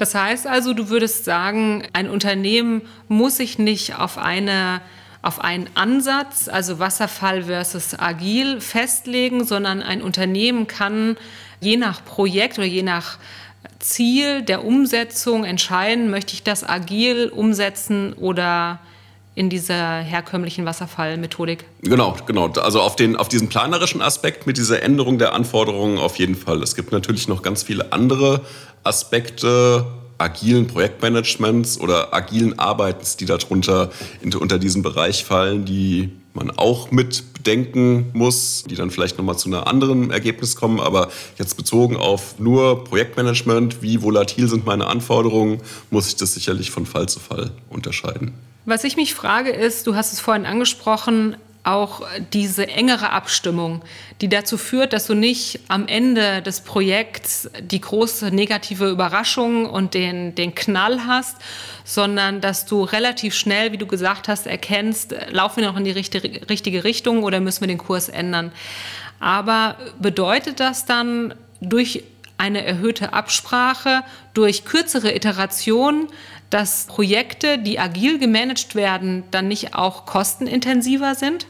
Das 0.00 0.14
heißt 0.14 0.46
also, 0.46 0.72
du 0.72 0.88
würdest 0.88 1.26
sagen, 1.26 1.84
ein 1.92 2.08
Unternehmen 2.08 2.80
muss 3.08 3.36
sich 3.36 3.58
nicht 3.58 3.98
auf 3.98 4.16
eine 4.16 4.80
auf 5.20 5.42
einen 5.42 5.68
Ansatz, 5.74 6.48
also 6.48 6.78
Wasserfall 6.78 7.42
versus 7.42 7.98
agil, 7.98 8.62
festlegen, 8.62 9.44
sondern 9.44 9.82
ein 9.82 10.00
Unternehmen 10.00 10.66
kann 10.66 11.18
je 11.60 11.76
nach 11.76 12.02
Projekt 12.02 12.56
oder 12.56 12.66
je 12.66 12.82
nach 12.82 13.18
Ziel 13.78 14.40
der 14.40 14.64
Umsetzung 14.64 15.44
entscheiden, 15.44 16.10
möchte 16.10 16.32
ich 16.32 16.42
das 16.42 16.66
agil 16.66 17.28
umsetzen 17.28 18.14
oder 18.14 18.78
in 19.34 19.48
dieser 19.48 20.00
herkömmlichen 20.00 20.64
Wasserfallmethodik. 20.64 21.64
Genau, 21.82 22.16
genau. 22.26 22.48
Also 22.48 22.80
auf, 22.80 22.96
den, 22.96 23.16
auf 23.16 23.28
diesen 23.28 23.48
planerischen 23.48 24.02
Aspekt 24.02 24.46
mit 24.46 24.56
dieser 24.56 24.82
Änderung 24.82 25.18
der 25.18 25.34
Anforderungen 25.34 25.98
auf 25.98 26.16
jeden 26.16 26.34
Fall. 26.34 26.62
Es 26.62 26.74
gibt 26.74 26.92
natürlich 26.92 27.28
noch 27.28 27.42
ganz 27.42 27.62
viele 27.62 27.92
andere 27.92 28.42
Aspekte 28.84 29.86
agilen 30.18 30.66
Projektmanagements 30.66 31.80
oder 31.80 32.12
agilen 32.12 32.58
Arbeitens, 32.58 33.16
die 33.16 33.24
darunter 33.24 33.90
unter 34.22 34.58
diesen 34.58 34.82
Bereich 34.82 35.24
fallen, 35.24 35.64
die 35.64 36.10
man 36.34 36.50
auch 36.50 36.90
mit 36.90 37.32
bedenken 37.32 38.10
muss, 38.12 38.64
die 38.68 38.74
dann 38.74 38.90
vielleicht 38.90 39.16
nochmal 39.18 39.36
zu 39.36 39.48
einem 39.48 39.64
anderen 39.64 40.10
Ergebnis 40.10 40.56
kommen. 40.56 40.78
Aber 40.78 41.10
jetzt 41.38 41.56
bezogen 41.56 41.96
auf 41.96 42.38
nur 42.38 42.84
Projektmanagement, 42.84 43.82
wie 43.82 44.02
volatil 44.02 44.46
sind 44.46 44.66
meine 44.66 44.86
Anforderungen, 44.86 45.62
muss 45.90 46.08
ich 46.08 46.16
das 46.16 46.34
sicherlich 46.34 46.70
von 46.70 46.86
Fall 46.86 47.08
zu 47.08 47.18
Fall 47.18 47.50
unterscheiden. 47.70 48.32
Was 48.66 48.84
ich 48.84 48.96
mich 48.96 49.14
frage 49.14 49.50
ist, 49.50 49.86
du 49.86 49.94
hast 49.94 50.12
es 50.12 50.20
vorhin 50.20 50.44
angesprochen, 50.44 51.36
auch 51.62 52.02
diese 52.32 52.68
engere 52.68 53.10
Abstimmung, 53.10 53.82
die 54.20 54.28
dazu 54.28 54.56
führt, 54.56 54.92
dass 54.92 55.06
du 55.06 55.14
nicht 55.14 55.60
am 55.68 55.86
Ende 55.88 56.40
des 56.40 56.62
Projekts 56.62 57.50
die 57.60 57.80
große 57.80 58.30
negative 58.30 58.88
Überraschung 58.88 59.66
und 59.66 59.92
den, 59.92 60.34
den 60.34 60.54
Knall 60.54 61.06
hast, 61.06 61.36
sondern 61.84 62.40
dass 62.40 62.64
du 62.64 62.82
relativ 62.82 63.34
schnell, 63.34 63.72
wie 63.72 63.78
du 63.78 63.86
gesagt 63.86 64.28
hast, 64.28 64.46
erkennst, 64.46 65.14
laufen 65.30 65.60
wir 65.60 65.68
noch 65.68 65.76
in 65.76 65.84
die 65.84 65.90
richtige, 65.90 66.48
richtige 66.48 66.84
Richtung 66.84 67.24
oder 67.24 67.40
müssen 67.40 67.60
wir 67.60 67.68
den 67.68 67.78
Kurs 67.78 68.08
ändern. 68.08 68.52
Aber 69.18 69.76
bedeutet 69.98 70.60
das 70.60 70.86
dann 70.86 71.34
durch 71.60 72.04
eine 72.38 72.64
erhöhte 72.64 73.12
Absprache, 73.12 74.02
durch 74.32 74.64
kürzere 74.64 75.14
Iterationen, 75.14 76.08
dass 76.50 76.86
Projekte, 76.86 77.58
die 77.58 77.78
agil 77.78 78.18
gemanagt 78.18 78.74
werden, 78.74 79.24
dann 79.30 79.48
nicht 79.48 79.74
auch 79.74 80.04
kostenintensiver 80.04 81.14
sind? 81.14 81.46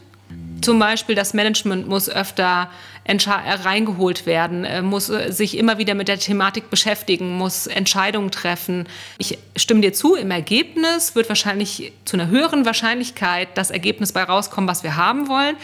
Zum 0.61 0.77
Beispiel 0.77 1.15
das 1.15 1.33
Management 1.33 1.87
muss 1.87 2.07
öfter 2.07 2.69
reingeholt 3.05 4.25
werden, 4.27 4.63
äh, 4.63 4.81
muss 4.81 5.09
äh, 5.09 5.31
sich 5.31 5.57
immer 5.57 5.79
wieder 5.79 5.95
mit 5.95 6.07
der 6.07 6.19
Thematik 6.19 6.69
beschäftigen, 6.69 7.35
muss 7.35 7.65
Entscheidungen 7.65 8.29
treffen. 8.29 8.87
Ich 9.17 9.39
stimme 9.55 9.81
dir 9.81 9.91
zu, 9.91 10.15
im 10.15 10.29
Ergebnis 10.29 11.15
wird 11.15 11.27
wahrscheinlich 11.27 11.91
zu 12.05 12.15
einer 12.15 12.27
höheren 12.27 12.63
Wahrscheinlichkeit 12.65 13.49
das 13.55 13.71
Ergebnis 13.71 14.13
bei 14.13 14.23
rauskommen, 14.23 14.69
was 14.69 14.83
wir 14.83 14.95
haben 14.95 15.27
wollen. 15.27 15.55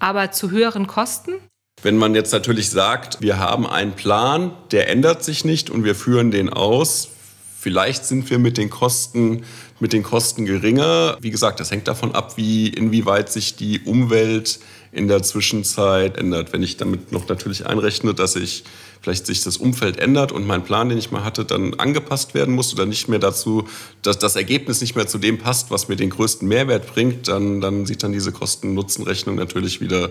aber 0.00 0.32
zu 0.32 0.50
höheren 0.50 0.88
Kosten? 0.88 1.34
Wenn 1.80 1.96
man 1.96 2.16
jetzt 2.16 2.32
natürlich 2.32 2.70
sagt, 2.70 3.20
wir 3.20 3.38
haben 3.38 3.68
einen 3.68 3.92
Plan, 3.92 4.52
der 4.72 4.90
ändert 4.90 5.22
sich 5.22 5.44
nicht 5.44 5.70
und 5.70 5.84
wir 5.84 5.94
führen 5.94 6.32
den 6.32 6.50
aus, 6.50 7.08
vielleicht 7.62 8.04
sind 8.04 8.28
wir 8.28 8.40
mit 8.40 8.58
den 8.58 8.70
Kosten, 8.70 9.44
mit 9.78 9.92
den 9.92 10.02
Kosten 10.02 10.44
geringer. 10.46 11.16
Wie 11.20 11.30
gesagt, 11.30 11.60
das 11.60 11.70
hängt 11.70 11.86
davon 11.86 12.12
ab, 12.12 12.36
wie, 12.36 12.66
inwieweit 12.68 13.30
sich 13.30 13.54
die 13.54 13.78
Umwelt 13.80 14.58
in 14.90 15.06
der 15.06 15.22
Zwischenzeit 15.22 16.18
ändert. 16.18 16.52
Wenn 16.52 16.64
ich 16.64 16.76
damit 16.76 17.12
noch 17.12 17.28
natürlich 17.28 17.64
einrechne, 17.64 18.14
dass 18.14 18.34
ich 18.34 18.64
vielleicht 19.00 19.26
sich 19.26 19.42
das 19.42 19.58
Umfeld 19.58 19.96
ändert 19.96 20.32
und 20.32 20.44
mein 20.44 20.64
Plan, 20.64 20.88
den 20.88 20.98
ich 20.98 21.12
mal 21.12 21.24
hatte, 21.24 21.44
dann 21.44 21.74
angepasst 21.74 22.34
werden 22.34 22.54
muss 22.54 22.74
oder 22.74 22.84
nicht 22.84 23.08
mehr 23.08 23.20
dazu, 23.20 23.68
dass 24.02 24.18
das 24.18 24.34
Ergebnis 24.34 24.80
nicht 24.80 24.96
mehr 24.96 25.06
zu 25.06 25.18
dem 25.18 25.38
passt, 25.38 25.70
was 25.70 25.88
mir 25.88 25.96
den 25.96 26.10
größten 26.10 26.46
Mehrwert 26.46 26.92
bringt, 26.92 27.28
dann, 27.28 27.60
dann 27.60 27.86
sieht 27.86 28.02
dann 28.02 28.12
diese 28.12 28.32
Kosten-Nutzen-Rechnung 28.32 29.36
natürlich 29.36 29.80
wieder, 29.80 30.10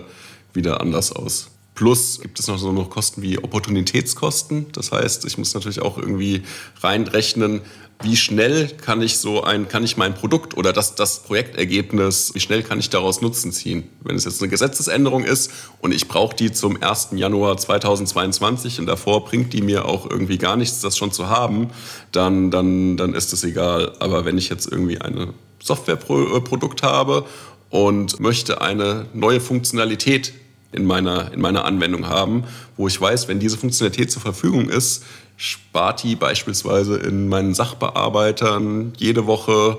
wieder 0.54 0.80
anders 0.80 1.12
aus. 1.12 1.51
Plus 1.74 2.20
gibt 2.20 2.38
es 2.38 2.48
noch 2.48 2.58
so 2.58 2.70
noch 2.70 2.90
Kosten 2.90 3.22
wie 3.22 3.38
Opportunitätskosten. 3.38 4.66
Das 4.72 4.92
heißt, 4.92 5.24
ich 5.24 5.38
muss 5.38 5.54
natürlich 5.54 5.80
auch 5.80 5.96
irgendwie 5.96 6.42
reinrechnen, 6.82 7.62
wie 8.02 8.16
schnell 8.16 8.68
kann 8.68 9.00
ich 9.00 9.18
so 9.18 9.42
ein, 9.44 9.68
kann 9.68 9.84
ich 9.84 9.96
mein 9.96 10.14
Produkt 10.14 10.56
oder 10.56 10.72
das, 10.72 10.94
das 10.94 11.20
Projektergebnis, 11.20 12.34
wie 12.34 12.40
schnell 12.40 12.62
kann 12.62 12.78
ich 12.78 12.90
daraus 12.90 13.20
Nutzen 13.20 13.52
ziehen? 13.52 13.84
Wenn 14.02 14.16
es 14.16 14.24
jetzt 14.24 14.42
eine 14.42 14.50
Gesetzesänderung 14.50 15.24
ist 15.24 15.50
und 15.80 15.92
ich 15.92 16.08
brauche 16.08 16.34
die 16.34 16.52
zum 16.52 16.82
1. 16.82 17.10
Januar 17.12 17.56
2022 17.56 18.80
und 18.80 18.86
davor 18.86 19.24
bringt 19.24 19.52
die 19.52 19.62
mir 19.62 19.86
auch 19.86 20.10
irgendwie 20.10 20.38
gar 20.38 20.56
nichts, 20.56 20.80
das 20.80 20.98
schon 20.98 21.12
zu 21.12 21.28
haben, 21.28 21.70
dann, 22.10 22.50
dann, 22.50 22.96
dann 22.96 23.14
ist 23.14 23.32
es 23.32 23.44
egal. 23.44 23.92
Aber 24.00 24.24
wenn 24.24 24.36
ich 24.36 24.48
jetzt 24.48 24.70
irgendwie 24.70 25.00
ein 25.00 25.32
Softwareprodukt 25.62 26.82
habe 26.82 27.24
und 27.70 28.20
möchte 28.20 28.60
eine 28.60 29.06
neue 29.14 29.40
Funktionalität 29.40 30.32
in 30.72 30.84
meiner, 30.84 31.32
in 31.32 31.40
meiner 31.40 31.64
Anwendung 31.64 32.08
haben, 32.08 32.44
wo 32.76 32.88
ich 32.88 33.00
weiß, 33.00 33.28
wenn 33.28 33.38
diese 33.38 33.58
Funktionalität 33.58 34.10
zur 34.10 34.22
Verfügung 34.22 34.68
ist, 34.68 35.04
spart 35.36 36.02
die 36.02 36.16
beispielsweise 36.16 36.96
in 36.96 37.28
meinen 37.28 37.54
Sachbearbeitern 37.54 38.92
jede 38.96 39.26
Woche 39.26 39.78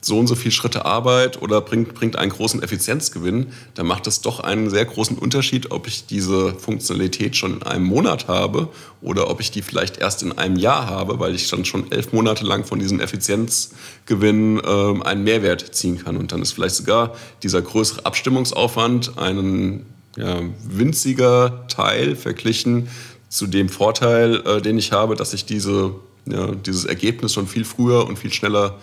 so 0.00 0.18
und 0.18 0.26
so 0.26 0.34
viele 0.34 0.52
Schritte 0.52 0.86
Arbeit 0.86 1.42
oder 1.42 1.60
bringt, 1.60 1.94
bringt 1.94 2.16
einen 2.16 2.30
großen 2.30 2.62
Effizienzgewinn, 2.62 3.48
dann 3.74 3.86
macht 3.86 4.06
es 4.06 4.22
doch 4.22 4.40
einen 4.40 4.70
sehr 4.70 4.86
großen 4.86 5.18
Unterschied, 5.18 5.70
ob 5.70 5.86
ich 5.86 6.06
diese 6.06 6.54
Funktionalität 6.54 7.36
schon 7.36 7.56
in 7.56 7.62
einem 7.62 7.84
Monat 7.84 8.26
habe 8.26 8.68
oder 9.02 9.28
ob 9.28 9.40
ich 9.40 9.50
die 9.50 9.62
vielleicht 9.62 9.98
erst 9.98 10.22
in 10.22 10.36
einem 10.38 10.56
Jahr 10.56 10.86
habe, 10.86 11.20
weil 11.20 11.34
ich 11.34 11.48
dann 11.50 11.64
schon 11.64 11.92
elf 11.92 12.12
Monate 12.12 12.44
lang 12.44 12.64
von 12.64 12.78
diesem 12.78 13.00
Effizienzgewinn 13.00 14.60
äh, 14.60 15.04
einen 15.04 15.24
Mehrwert 15.24 15.74
ziehen 15.74 16.02
kann. 16.02 16.16
Und 16.16 16.32
dann 16.32 16.40
ist 16.40 16.52
vielleicht 16.52 16.76
sogar 16.76 17.14
dieser 17.42 17.60
größere 17.60 18.06
Abstimmungsaufwand 18.06 19.18
ein 19.18 19.84
ja, 20.16 20.40
winziger 20.66 21.66
Teil 21.68 22.16
verglichen 22.16 22.88
zu 23.28 23.46
dem 23.46 23.68
Vorteil, 23.68 24.42
äh, 24.46 24.62
den 24.62 24.78
ich 24.78 24.92
habe, 24.92 25.14
dass 25.14 25.34
ich 25.34 25.44
diese, 25.44 25.94
ja, 26.24 26.52
dieses 26.52 26.86
Ergebnis 26.86 27.34
schon 27.34 27.46
viel 27.46 27.64
früher 27.64 28.06
und 28.06 28.18
viel 28.18 28.32
schneller 28.32 28.78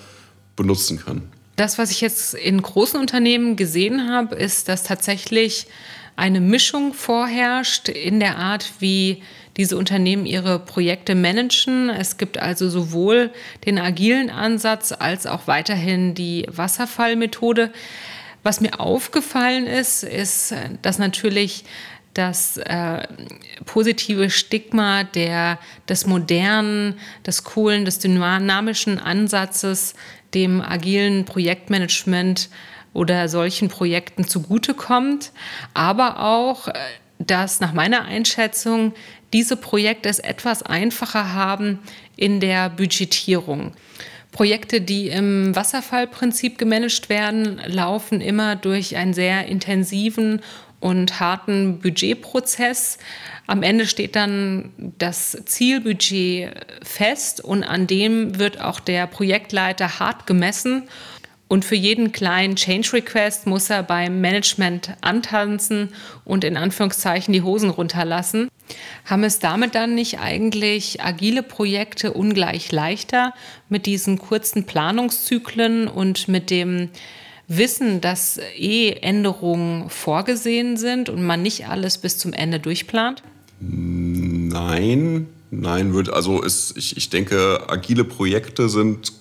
benutzen 0.57 0.99
kann. 0.99 1.21
Das, 1.55 1.77
was 1.77 1.89
ich 1.91 2.01
jetzt 2.01 2.33
in 2.33 2.61
großen 2.61 2.99
Unternehmen 2.99 3.55
gesehen 3.55 4.11
habe, 4.11 4.35
ist, 4.35 4.67
dass 4.67 4.83
tatsächlich 4.83 5.67
eine 6.17 6.41
Mischung 6.41 6.93
vorherrscht 6.93 7.87
in 7.87 8.19
der 8.19 8.37
Art, 8.37 8.73
wie 8.79 9.23
diese 9.55 9.77
Unternehmen 9.77 10.25
ihre 10.25 10.59
Projekte 10.59 11.15
managen. 11.15 11.89
Es 11.89 12.17
gibt 12.17 12.37
also 12.37 12.69
sowohl 12.69 13.31
den 13.65 13.79
agilen 13.79 14.29
Ansatz 14.29 14.91
als 14.91 15.25
auch 15.25 15.47
weiterhin 15.47 16.13
die 16.13 16.45
Wasserfallmethode. 16.49 17.71
Was 18.43 18.61
mir 18.61 18.79
aufgefallen 18.79 19.65
ist, 19.65 20.03
ist, 20.03 20.53
dass 20.83 20.99
natürlich 20.99 21.63
das 22.13 22.57
äh, 22.57 23.07
positive 23.65 24.29
Stigma 24.29 25.03
der, 25.03 25.59
des 25.87 26.07
modernen, 26.07 26.99
des 27.25 27.43
coolen, 27.43 27.85
des 27.85 27.99
dynamischen 27.99 28.99
Ansatzes 28.99 29.93
dem 30.33 30.61
agilen 30.61 31.25
Projektmanagement 31.25 32.49
oder 32.93 33.29
solchen 33.29 33.69
Projekten 33.69 34.27
zugutekommt, 34.27 35.31
aber 35.73 36.19
auch, 36.19 36.67
äh, 36.67 36.73
dass 37.19 37.59
nach 37.59 37.73
meiner 37.73 38.05
Einschätzung 38.05 38.93
diese 39.33 39.57
Projekte 39.57 40.09
es 40.09 40.19
etwas 40.19 40.63
einfacher 40.63 41.33
haben 41.33 41.79
in 42.15 42.39
der 42.39 42.69
Budgetierung. 42.69 43.73
Projekte, 44.31 44.81
die 44.81 45.07
im 45.07 45.55
Wasserfallprinzip 45.55 46.57
gemanagt 46.57 47.09
werden, 47.09 47.59
laufen 47.65 48.21
immer 48.21 48.55
durch 48.55 48.95
einen 48.95 49.13
sehr 49.13 49.47
intensiven 49.47 50.41
und 50.79 51.19
harten 51.19 51.79
Budgetprozess. 51.79 52.97
Am 53.47 53.63
Ende 53.63 53.87
steht 53.87 54.15
dann 54.15 54.71
das 54.97 55.37
Zielbudget 55.45 56.51
fest 56.83 57.43
und 57.43 57.63
an 57.63 57.87
dem 57.87 58.37
wird 58.39 58.61
auch 58.61 58.79
der 58.79 59.07
Projektleiter 59.07 59.99
hart 59.99 60.27
gemessen. 60.27 60.83
Und 61.47 61.63
für 61.63 61.75
jeden 61.75 62.11
kleinen 62.11 62.57
Change 62.57 62.93
Request 62.93 63.47
muss 63.47 63.69
er 63.69 63.81
beim 63.81 64.19
Management 64.19 64.91
antanzen 64.99 65.93
und 66.25 66.43
in 66.43 66.57
Anführungszeichen 66.57 67.33
die 67.33 67.41
Hosen 67.41 67.69
runterlassen. 67.69 68.49
Haben 69.05 69.23
es 69.23 69.39
damit 69.39 69.73
dann 69.73 69.95
nicht 69.95 70.19
eigentlich 70.19 71.01
agile 71.01 71.43
Projekte 71.43 72.11
ungleich 72.11 72.73
leichter 72.73 73.33
mit 73.69 73.85
diesen 73.85 74.17
kurzen 74.17 74.65
Planungszyklen 74.65 75.87
und 75.87 76.27
mit 76.27 76.49
dem 76.49 76.89
wissen, 77.47 78.01
dass 78.01 78.39
eh 78.57 78.91
Änderungen 79.01 79.89
vorgesehen 79.89 80.77
sind 80.77 81.09
und 81.09 81.23
man 81.23 81.41
nicht 81.41 81.67
alles 81.67 81.97
bis 81.97 82.17
zum 82.17 82.33
Ende 82.33 82.59
durchplant? 82.59 83.23
Nein, 83.59 85.27
nein, 85.49 85.93
würde, 85.93 86.13
also 86.13 86.41
ist, 86.41 86.77
ich, 86.77 86.97
ich 86.97 87.09
denke, 87.09 87.69
agile 87.69 88.03
Projekte 88.03 88.69
sind 88.69 89.13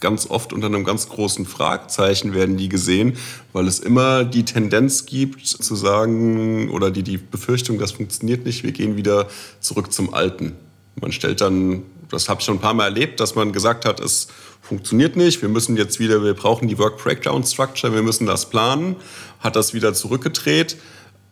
ganz 0.00 0.28
oft 0.28 0.52
unter 0.52 0.66
einem 0.66 0.84
ganz 0.84 1.08
großen 1.08 1.46
Fragezeichen 1.46 2.34
werden 2.34 2.56
die 2.56 2.68
gesehen, 2.68 3.16
weil 3.54 3.66
es 3.66 3.78
immer 3.78 4.24
die 4.24 4.44
Tendenz 4.44 5.06
gibt 5.06 5.46
zu 5.46 5.74
sagen 5.76 6.68
oder 6.70 6.90
die, 6.90 7.02
die 7.02 7.16
Befürchtung, 7.16 7.78
das 7.78 7.92
funktioniert 7.92 8.44
nicht, 8.44 8.64
wir 8.64 8.72
gehen 8.72 8.96
wieder 8.96 9.28
zurück 9.60 9.92
zum 9.92 10.12
Alten. 10.12 10.56
Man 11.00 11.12
stellt 11.12 11.40
dann, 11.40 11.84
das 12.10 12.28
habe 12.28 12.40
ich 12.40 12.44
schon 12.44 12.56
ein 12.56 12.60
paar 12.60 12.74
Mal 12.74 12.84
erlebt, 12.84 13.18
dass 13.18 13.34
man 13.34 13.52
gesagt 13.52 13.86
hat, 13.86 13.98
es 13.98 14.28
funktioniert 14.64 15.14
nicht, 15.14 15.42
wir 15.42 15.50
müssen 15.50 15.76
jetzt 15.76 16.00
wieder, 16.00 16.24
wir 16.24 16.32
brauchen 16.32 16.68
die 16.68 16.78
Work 16.78 17.02
Breakdown 17.02 17.44
Structure, 17.44 17.94
wir 17.94 18.02
müssen 18.02 18.26
das 18.26 18.48
planen, 18.48 18.96
hat 19.40 19.56
das 19.56 19.74
wieder 19.74 19.92
zurückgedreht, 19.92 20.78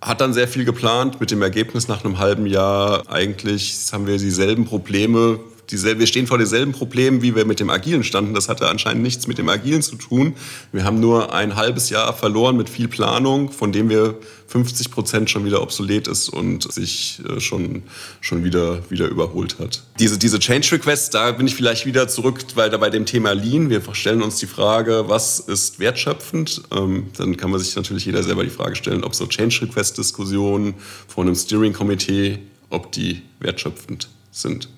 hat 0.02 0.20
dann 0.20 0.34
sehr 0.34 0.48
viel 0.48 0.66
geplant, 0.66 1.18
mit 1.18 1.30
dem 1.30 1.40
Ergebnis 1.40 1.88
nach 1.88 2.04
einem 2.04 2.18
halben 2.18 2.44
Jahr. 2.46 3.10
Eigentlich 3.10 3.74
haben 3.90 4.06
wir 4.06 4.18
dieselben 4.18 4.66
Probleme 4.66 5.40
dieselbe, 5.70 6.01
wir 6.01 6.07
stehen 6.07 6.27
vor 6.27 6.38
denselben 6.38 6.72
Problemen, 6.72 7.22
wie 7.22 7.35
wir 7.35 7.44
mit 7.44 7.61
dem 7.61 7.70
Agilen 7.70 8.05
standen. 8.05 8.35
Das 8.35 8.48
hatte 8.48 8.68
anscheinend 8.68 9.03
nichts 9.03 9.27
mit 9.27 9.38
dem 9.38 9.48
Agilen 9.48 9.83
zu 9.83 9.96
tun. 9.96 10.35
Wir 10.72 10.85
haben 10.85 11.01
nur 11.01 11.35
ein 11.35 11.57
halbes 11.57 11.90
Jahr 11.90 12.12
verloren 12.12 12.57
mit 12.57 12.68
viel 12.68 12.88
Planung, 12.88 13.51
von 13.51 13.72
dem 13.72 13.88
wir 13.88 14.18
50 14.48 14.90
Prozent 14.90 15.31
schon 15.31 15.46
wieder 15.46 15.62
obsolet 15.62 16.09
ist 16.09 16.29
und 16.29 16.70
sich 16.70 17.22
äh, 17.27 17.40
schon, 17.40 17.85
schon 18.20 18.44
wieder, 18.44 18.90
wieder 18.90 19.09
überholt 19.09 19.59
hat. 19.59 19.83
Diese, 19.98 20.18
diese 20.18 20.38
Change 20.38 20.72
Requests, 20.72 21.09
da 21.09 21.33
bin 21.33 21.46
ich 21.46 21.55
vielleicht 21.55 21.87
wieder 21.87 22.07
zurück, 22.07 22.44
weil 22.55 22.68
da 22.68 22.77
bei 22.77 22.90
dem 22.90 23.07
Thema 23.07 23.33
Lean, 23.33 23.70
wir 23.70 23.81
stellen 23.94 24.20
uns 24.20 24.37
die 24.37 24.46
Frage, 24.46 25.05
was 25.07 25.40
ist 25.40 25.79
wertschöpfend? 25.79 26.62
Ähm, 26.70 27.07
dann 27.16 27.38
kann 27.38 27.51
man 27.51 27.61
sich 27.61 27.75
natürlich 27.75 28.05
jeder 28.05 28.22
selber 28.22 28.44
die 28.44 28.51
Frage 28.51 28.77
stellen, 28.77 29.05
ob 29.05 29.14
so 29.14 29.27
Change 29.27 29.62
Request 29.62 29.96
Diskussionen 29.96 30.75
vor 31.09 31.25
einem 31.25 31.35
Steering 31.35 31.72
Committee, 31.72 32.38
ob 32.68 32.92
die 32.92 33.22
wertschöpfend 33.40 34.09
sind. 34.33 34.68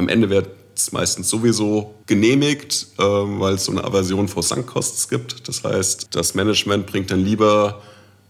Am 0.00 0.08
Ende 0.08 0.30
wird 0.30 0.48
es 0.74 0.92
meistens 0.92 1.28
sowieso 1.28 1.94
genehmigt, 2.06 2.86
äh, 2.96 3.02
weil 3.02 3.56
es 3.56 3.66
so 3.66 3.72
eine 3.72 3.84
Aversion 3.84 4.28
vor 4.28 4.42
Sankkosts 4.42 5.10
gibt. 5.10 5.46
Das 5.46 5.62
heißt, 5.62 6.08
das 6.12 6.34
Management 6.34 6.86
bringt 6.86 7.10
dann 7.10 7.22
lieber 7.22 7.82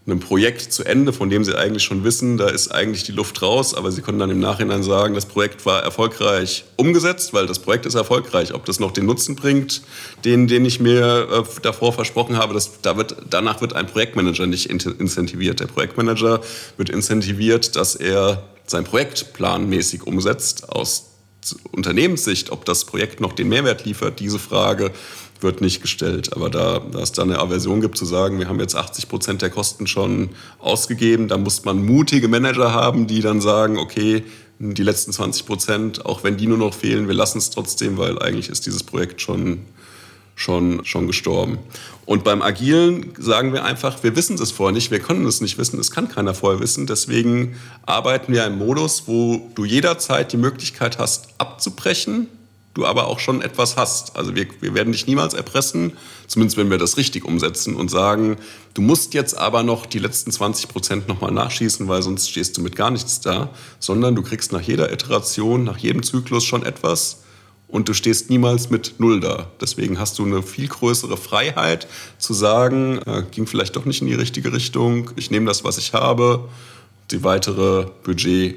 ein 0.05 0.19
Projekt 0.19 0.73
zu 0.73 0.83
Ende, 0.83 1.13
von 1.13 1.31
dem 1.31 1.45
sie 1.45 1.57
eigentlich 1.57 1.85
schon 1.85 2.03
wissen, 2.03 2.39
da 2.39 2.49
ist 2.49 2.73
eigentlich 2.73 3.05
die 3.05 3.13
Luft 3.13 3.41
raus, 3.41 3.73
aber 3.73 3.93
sie 3.93 4.03
können 4.03 4.19
dann 4.19 4.31
im 4.31 4.41
Nachhinein 4.41 4.83
sagen, 4.83 5.15
das 5.15 5.27
Projekt 5.27 5.65
war 5.65 5.85
erfolgreich 5.85 6.65
umgesetzt, 6.75 7.33
weil 7.33 7.47
das 7.47 7.61
Projekt 7.61 7.87
ist 7.87 7.95
erfolgreich. 7.95 8.53
Ob 8.53 8.65
das 8.65 8.81
noch 8.81 8.91
den 8.91 9.07
Nutzen 9.07 9.37
bringt, 9.37 9.83
den, 10.25 10.49
den 10.49 10.65
ich 10.65 10.81
mir 10.81 11.29
äh, 11.31 11.61
davor 11.63 11.93
versprochen 11.93 12.37
habe, 12.37 12.53
das, 12.53 12.81
da 12.83 12.97
wird, 12.97 13.15
danach 13.31 13.61
wird 13.61 13.75
ein 13.75 13.87
Projektmanager 13.87 14.49
nicht 14.49 14.67
incentiviert. 14.67 15.61
Der 15.61 15.67
Projektmanager 15.67 16.41
wird 16.77 16.91
incentiviert, 16.91 17.77
dass 17.77 17.95
er 17.95 18.43
sein 18.67 18.83
Projekt 18.83 19.35
planmäßig 19.35 20.05
umsetzt 20.05 20.69
aus 20.69 21.10
Unternehmenssicht, 21.73 22.51
ob 22.51 22.65
das 22.65 22.85
Projekt 22.85 23.21
noch 23.21 23.33
den 23.33 23.49
Mehrwert 23.49 23.85
liefert, 23.85 24.21
diese 24.21 24.39
Frage 24.39 24.93
wird 25.41 25.61
nicht 25.61 25.81
gestellt. 25.81 26.35
Aber 26.35 26.51
da, 26.51 26.81
da 26.81 27.01
es 27.01 27.13
da 27.13 27.23
eine 27.23 27.39
Aversion 27.39 27.81
gibt, 27.81 27.97
zu 27.97 28.05
sagen, 28.05 28.39
wir 28.39 28.49
haben 28.49 28.61
jetzt 28.61 28.75
80 28.75 29.09
Prozent 29.09 29.43
der 29.43 29.51
Kosten 29.51 29.87
schon 29.87 30.31
ausgegeben, 30.59 31.29
da 31.29 31.39
muss 31.39 31.65
man 31.65 31.85
mutige 31.85 32.29
Manager 32.29 32.73
haben, 32.73 33.07
die 33.07 33.21
dann 33.21 33.41
sagen, 33.41 33.79
okay, 33.79 34.25
die 34.59 34.83
letzten 34.83 35.13
20 35.13 35.47
Prozent, 35.47 36.07
auch 36.07 36.23
wenn 36.23 36.37
die 36.37 36.47
nur 36.47 36.59
noch 36.59 36.75
fehlen, 36.75 37.09
wir 37.09 37.15
lassen 37.15 37.39
es 37.39 37.49
trotzdem, 37.49 37.97
weil 37.97 38.19
eigentlich 38.19 38.51
ist 38.51 38.67
dieses 38.67 38.83
Projekt 38.83 39.23
schon, 39.23 39.61
schon, 40.41 40.85
schon 40.85 41.07
gestorben. 41.07 41.59
Und 42.07 42.25
beim 42.25 42.43
Agilen 42.43 43.13
sagen 43.19 43.53
wir 43.53 43.65
einfach, 43.65 44.03
wir 44.03 44.17
wissen 44.17 44.37
es 44.41 44.51
vorher 44.51 44.73
nicht, 44.73 44.91
wir 44.91 45.01
können 45.01 45.27
es 45.27 45.41
nicht 45.41 45.59
wissen, 45.59 45.79
es 45.79 45.91
kann 45.91 46.09
keiner 46.09 46.35
vorher 46.35 46.61
wissen. 46.61 46.87
Deswegen 46.87 47.57
arbeiten 47.87 48.33
wir 48.33 48.47
im 48.47 48.59
Modus, 48.59 49.05
wo 49.07 49.51
du 49.55 49.65
jederzeit 49.65 50.33
die 50.33 50.39
Möglichkeit 50.39 50.99
hast, 50.99 51.29
abzubrechen, 51.39 52.27
du 52.73 52.87
aber 52.87 53.07
auch 53.09 53.19
schon 53.19 53.43
etwas 53.43 53.77
hast. 53.77 54.17
Also 54.17 54.35
wir, 54.35 54.47
wir 54.61 54.75
werden 54.75 54.93
dich 54.93 55.07
niemals 55.07 55.35
erpressen, 55.35 55.93
zumindest 56.27 56.57
wenn 56.57 56.71
wir 56.71 56.79
das 56.79 56.97
richtig 56.97 57.25
umsetzen 57.25 57.77
und 57.77 57.91
sagen, 57.91 58.39
du 58.73 58.81
musst 58.81 59.13
jetzt 59.13 59.37
aber 59.37 59.63
noch 59.63 59.85
die 59.85 59.99
letzten 59.99 60.33
20 60.33 60.69
Prozent 60.69 61.07
nochmal 61.07 61.33
nachschießen, 61.33 61.87
weil 61.87 62.03
sonst 62.03 62.31
stehst 62.31 62.57
du 62.57 62.63
mit 62.63 62.77
gar 62.77 62.91
nichts 62.91 63.21
da, 63.21 63.51
sondern 63.79 64.15
du 64.15 64.23
kriegst 64.23 64.53
nach 64.53 64.63
jeder 64.63 64.91
Iteration, 64.91 65.65
nach 65.65 65.79
jedem 65.79 66.03
Zyklus 66.03 66.45
schon 66.45 66.65
etwas 66.65 67.20
und 67.71 67.89
du 67.89 67.95
stehst 67.95 68.31
niemals 68.31 68.71
mit 68.71 68.95
Null 68.99 69.21
da. 69.21 69.49
Deswegen 69.61 69.99
hast 69.99 70.19
du 70.19 70.25
eine 70.25 70.43
viel 70.43 70.69
größere 70.69 71.17
Freiheit 71.17 71.87
zu 72.19 72.35
sagen, 72.35 72.99
äh, 73.07 73.23
ging 73.31 73.47
vielleicht 73.47 73.77
doch 73.77 73.85
nicht 73.85 74.01
in 74.01 74.09
die 74.09 74.15
richtige 74.15 74.53
Richtung, 74.53 75.11
ich 75.17 75.31
nehme 75.31 75.47
das, 75.47 75.65
was 75.65 75.79
ich 75.79 75.93
habe, 75.93 76.49
die 77.11 77.25
weitere 77.25 77.87
Budget 78.03 78.57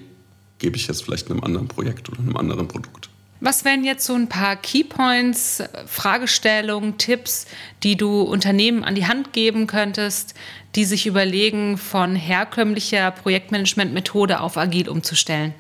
gebe 0.60 0.78
ich 0.78 0.88
jetzt 0.88 1.04
vielleicht 1.04 1.30
einem 1.30 1.44
anderen 1.44 1.68
Projekt 1.68 2.10
oder 2.10 2.20
einem 2.20 2.38
anderen 2.38 2.68
Produkt. 2.68 3.10
Was 3.42 3.66
wären 3.66 3.84
jetzt 3.84 4.06
so 4.06 4.14
ein 4.14 4.30
paar 4.30 4.56
Keypoints, 4.56 5.62
Fragestellungen, 5.86 6.98
Tipps, 6.98 7.46
die 7.84 7.98
du 7.98 8.22
Unternehmen 8.22 8.86
an 8.86 8.96
die 8.96 9.06
Hand 9.06 9.34
geben 9.34 9.68
könntest, 9.68 10.34
die 10.76 10.86
sich 10.86 11.06
überlegen, 11.08 11.78
von 11.78 12.16
herkömmlicher 12.16 13.12
Projektmanagementmethode 13.12 14.40
auf 14.40 14.58
agil 14.58 14.88
umzustellen? 14.88 15.54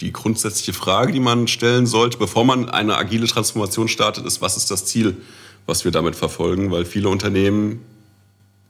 Die 0.00 0.12
grundsätzliche 0.12 0.72
Frage, 0.72 1.12
die 1.12 1.20
man 1.20 1.46
stellen 1.46 1.86
sollte, 1.86 2.16
bevor 2.16 2.44
man 2.44 2.70
eine 2.70 2.96
agile 2.96 3.26
Transformation 3.26 3.86
startet, 3.86 4.24
ist, 4.24 4.40
was 4.40 4.56
ist 4.56 4.70
das 4.70 4.86
Ziel, 4.86 5.16
was 5.66 5.84
wir 5.84 5.92
damit 5.92 6.16
verfolgen? 6.16 6.70
Weil 6.70 6.86
viele 6.86 7.10
Unternehmen 7.10 7.80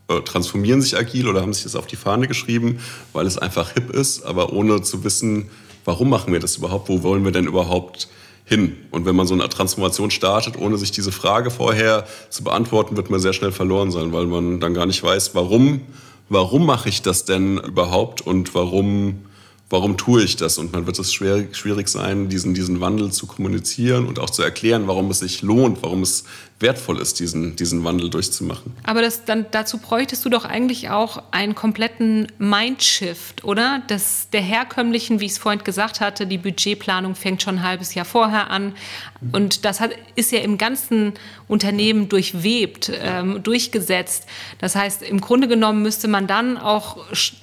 äh, 0.09 0.21
transformieren 0.23 0.83
sich 0.83 0.97
agil 0.97 1.29
oder 1.29 1.41
haben 1.41 1.55
sich 1.55 1.63
das 1.63 1.77
auf 1.77 1.87
die 1.87 1.97
Fahne 1.97 2.27
geschrieben, 2.27 2.81
weil 3.13 3.27
es 3.27 3.39
einfach 3.39 3.73
hip 3.75 3.91
ist, 3.91 4.25
aber 4.25 4.53
ohne 4.53 4.83
zu 4.83 5.05
wissen, 5.05 5.51
warum 5.85 6.11
machen 6.11 6.33
wir 6.33 6.41
das 6.41 6.57
überhaupt, 6.57 6.89
wo 6.89 7.05
wollen 7.05 7.25
wir 7.25 7.33
denn 7.33 7.47
überhaupt 7.47 8.09
hin. 8.45 8.77
Und 8.91 9.07
wenn 9.07 9.15
man 9.15 9.29
so 9.29 9.35
eine 9.35 9.49
Transformation 9.49 10.11
startet, 10.11 10.59
ohne 10.59 10.79
sich 10.79 10.91
diese 10.91 11.13
Frage 11.13 11.53
vorher 11.53 12.07
zu 12.29 12.43
beantworten, 12.43 12.97
wird 12.97 13.09
man 13.09 13.21
sehr 13.21 13.33
schnell 13.33 13.53
verloren 13.53 13.93
sein, 13.93 14.13
weil 14.13 14.27
man 14.27 14.59
dann 14.59 14.75
gar 14.75 14.87
nicht 14.87 15.01
weiß, 15.05 15.37
warum, 15.37 15.83
warum 16.29 16.67
mache 16.67 16.89
ich 16.89 17.03
das 17.03 17.25
denn 17.25 17.59
überhaupt 17.59 18.21
und 18.21 18.53
warum 18.57 19.21
warum 19.71 19.97
tue 19.97 20.23
ich 20.25 20.37
das? 20.37 20.59
Und 20.59 20.75
dann 20.75 20.87
wird 20.87 20.99
es 20.99 21.15
schwer, 21.15 21.47
schwierig 21.53 21.89
sein, 21.89 22.29
diesen, 22.29 22.55
diesen 22.55 22.81
Wandel 22.81 23.13
zu 23.13 23.27
kommunizieren 23.27 24.07
und 24.07 24.19
auch 24.19 24.31
zu 24.31 24.43
erklären, 24.43 24.87
warum 24.87 25.11
es 25.11 25.21
sich 25.21 25.43
lohnt, 25.43 25.83
warum 25.83 26.03
es 26.03 26.25
wertvoll 26.61 27.01
ist, 27.01 27.21
diesen, 27.21 27.57
diesen 27.57 27.83
Wandel 27.85 28.11
durchzumachen. 28.11 28.73
Aber 28.85 29.01
das, 29.01 29.25
dann, 29.25 29.47
dazu 29.51 29.79
bräuchtest 29.79 30.25
du 30.25 30.29
doch 30.29 30.45
eigentlich 30.45 30.91
auch 30.91 31.23
einen 31.31 31.55
kompletten 31.55 32.27
Mindshift, 32.39 33.45
oder? 33.45 33.83
Das, 33.89 34.29
der 34.31 34.43
herkömmlichen, 34.43 35.21
wie 35.21 35.27
ich 35.27 35.33
es 35.33 35.39
vorhin 35.39 35.65
gesagt 35.65 36.01
hatte, 36.01 36.27
die 36.27 36.39
Budgetplanung 36.39 37.15
fängt 37.15 37.43
schon 37.43 37.57
ein 37.57 37.63
halbes 37.63 37.95
Jahr 37.95 38.05
vorher 38.05 38.51
an. 38.51 38.75
Und 39.33 39.65
das 39.65 39.81
hat, 39.81 39.93
ist 40.15 40.33
ja 40.33 40.41
im 40.41 40.59
ganzen 40.59 41.15
Unternehmen 41.49 42.09
durchwebt, 42.09 42.93
ähm, 43.03 43.43
durchgesetzt. 43.43 44.27
Das 44.59 44.77
heißt, 44.77 45.03
im 45.03 45.21
Grunde 45.21 45.49
genommen 45.49 45.83
müsste 45.83 46.09
man 46.09 46.27
dann 46.27 46.59
auch 46.59 46.99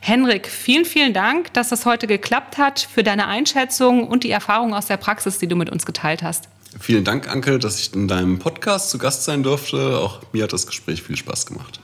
Henrik, 0.01 0.49
vielen, 0.49 0.85
vielen 0.85 1.13
Dank, 1.13 1.53
dass 1.53 1.69
das 1.69 1.87
heute 1.87 2.09
geklappt 2.09 2.59
hat, 2.59 2.81
für 2.81 3.05
deine 3.05 3.29
Einschätzung 3.29 4.09
und 4.09 4.25
die 4.25 4.33
Erfahrung 4.33 4.75
aus 4.75 4.87
der 4.87 4.97
Praxis, 4.97 5.39
die 5.39 5.47
du 5.47 5.55
mit 5.55 5.71
uns 5.71 5.87
geteilt 5.87 6.25
hast. 6.25 6.49
Vielen 6.79 7.05
Dank, 7.05 7.29
Anke, 7.29 7.59
dass 7.59 7.81
ich 7.81 7.95
in 7.95 8.07
deinem 8.07 8.39
Podcast 8.39 8.91
zu 8.91 8.99
Gast 8.99 9.25
sein 9.25 9.43
durfte. 9.43 9.99
Auch 9.99 10.21
mir 10.33 10.45
hat 10.45 10.53
das 10.53 10.67
Gespräch 10.67 11.03
viel 11.03 11.17
Spaß 11.17 11.47
gemacht. 11.47 11.81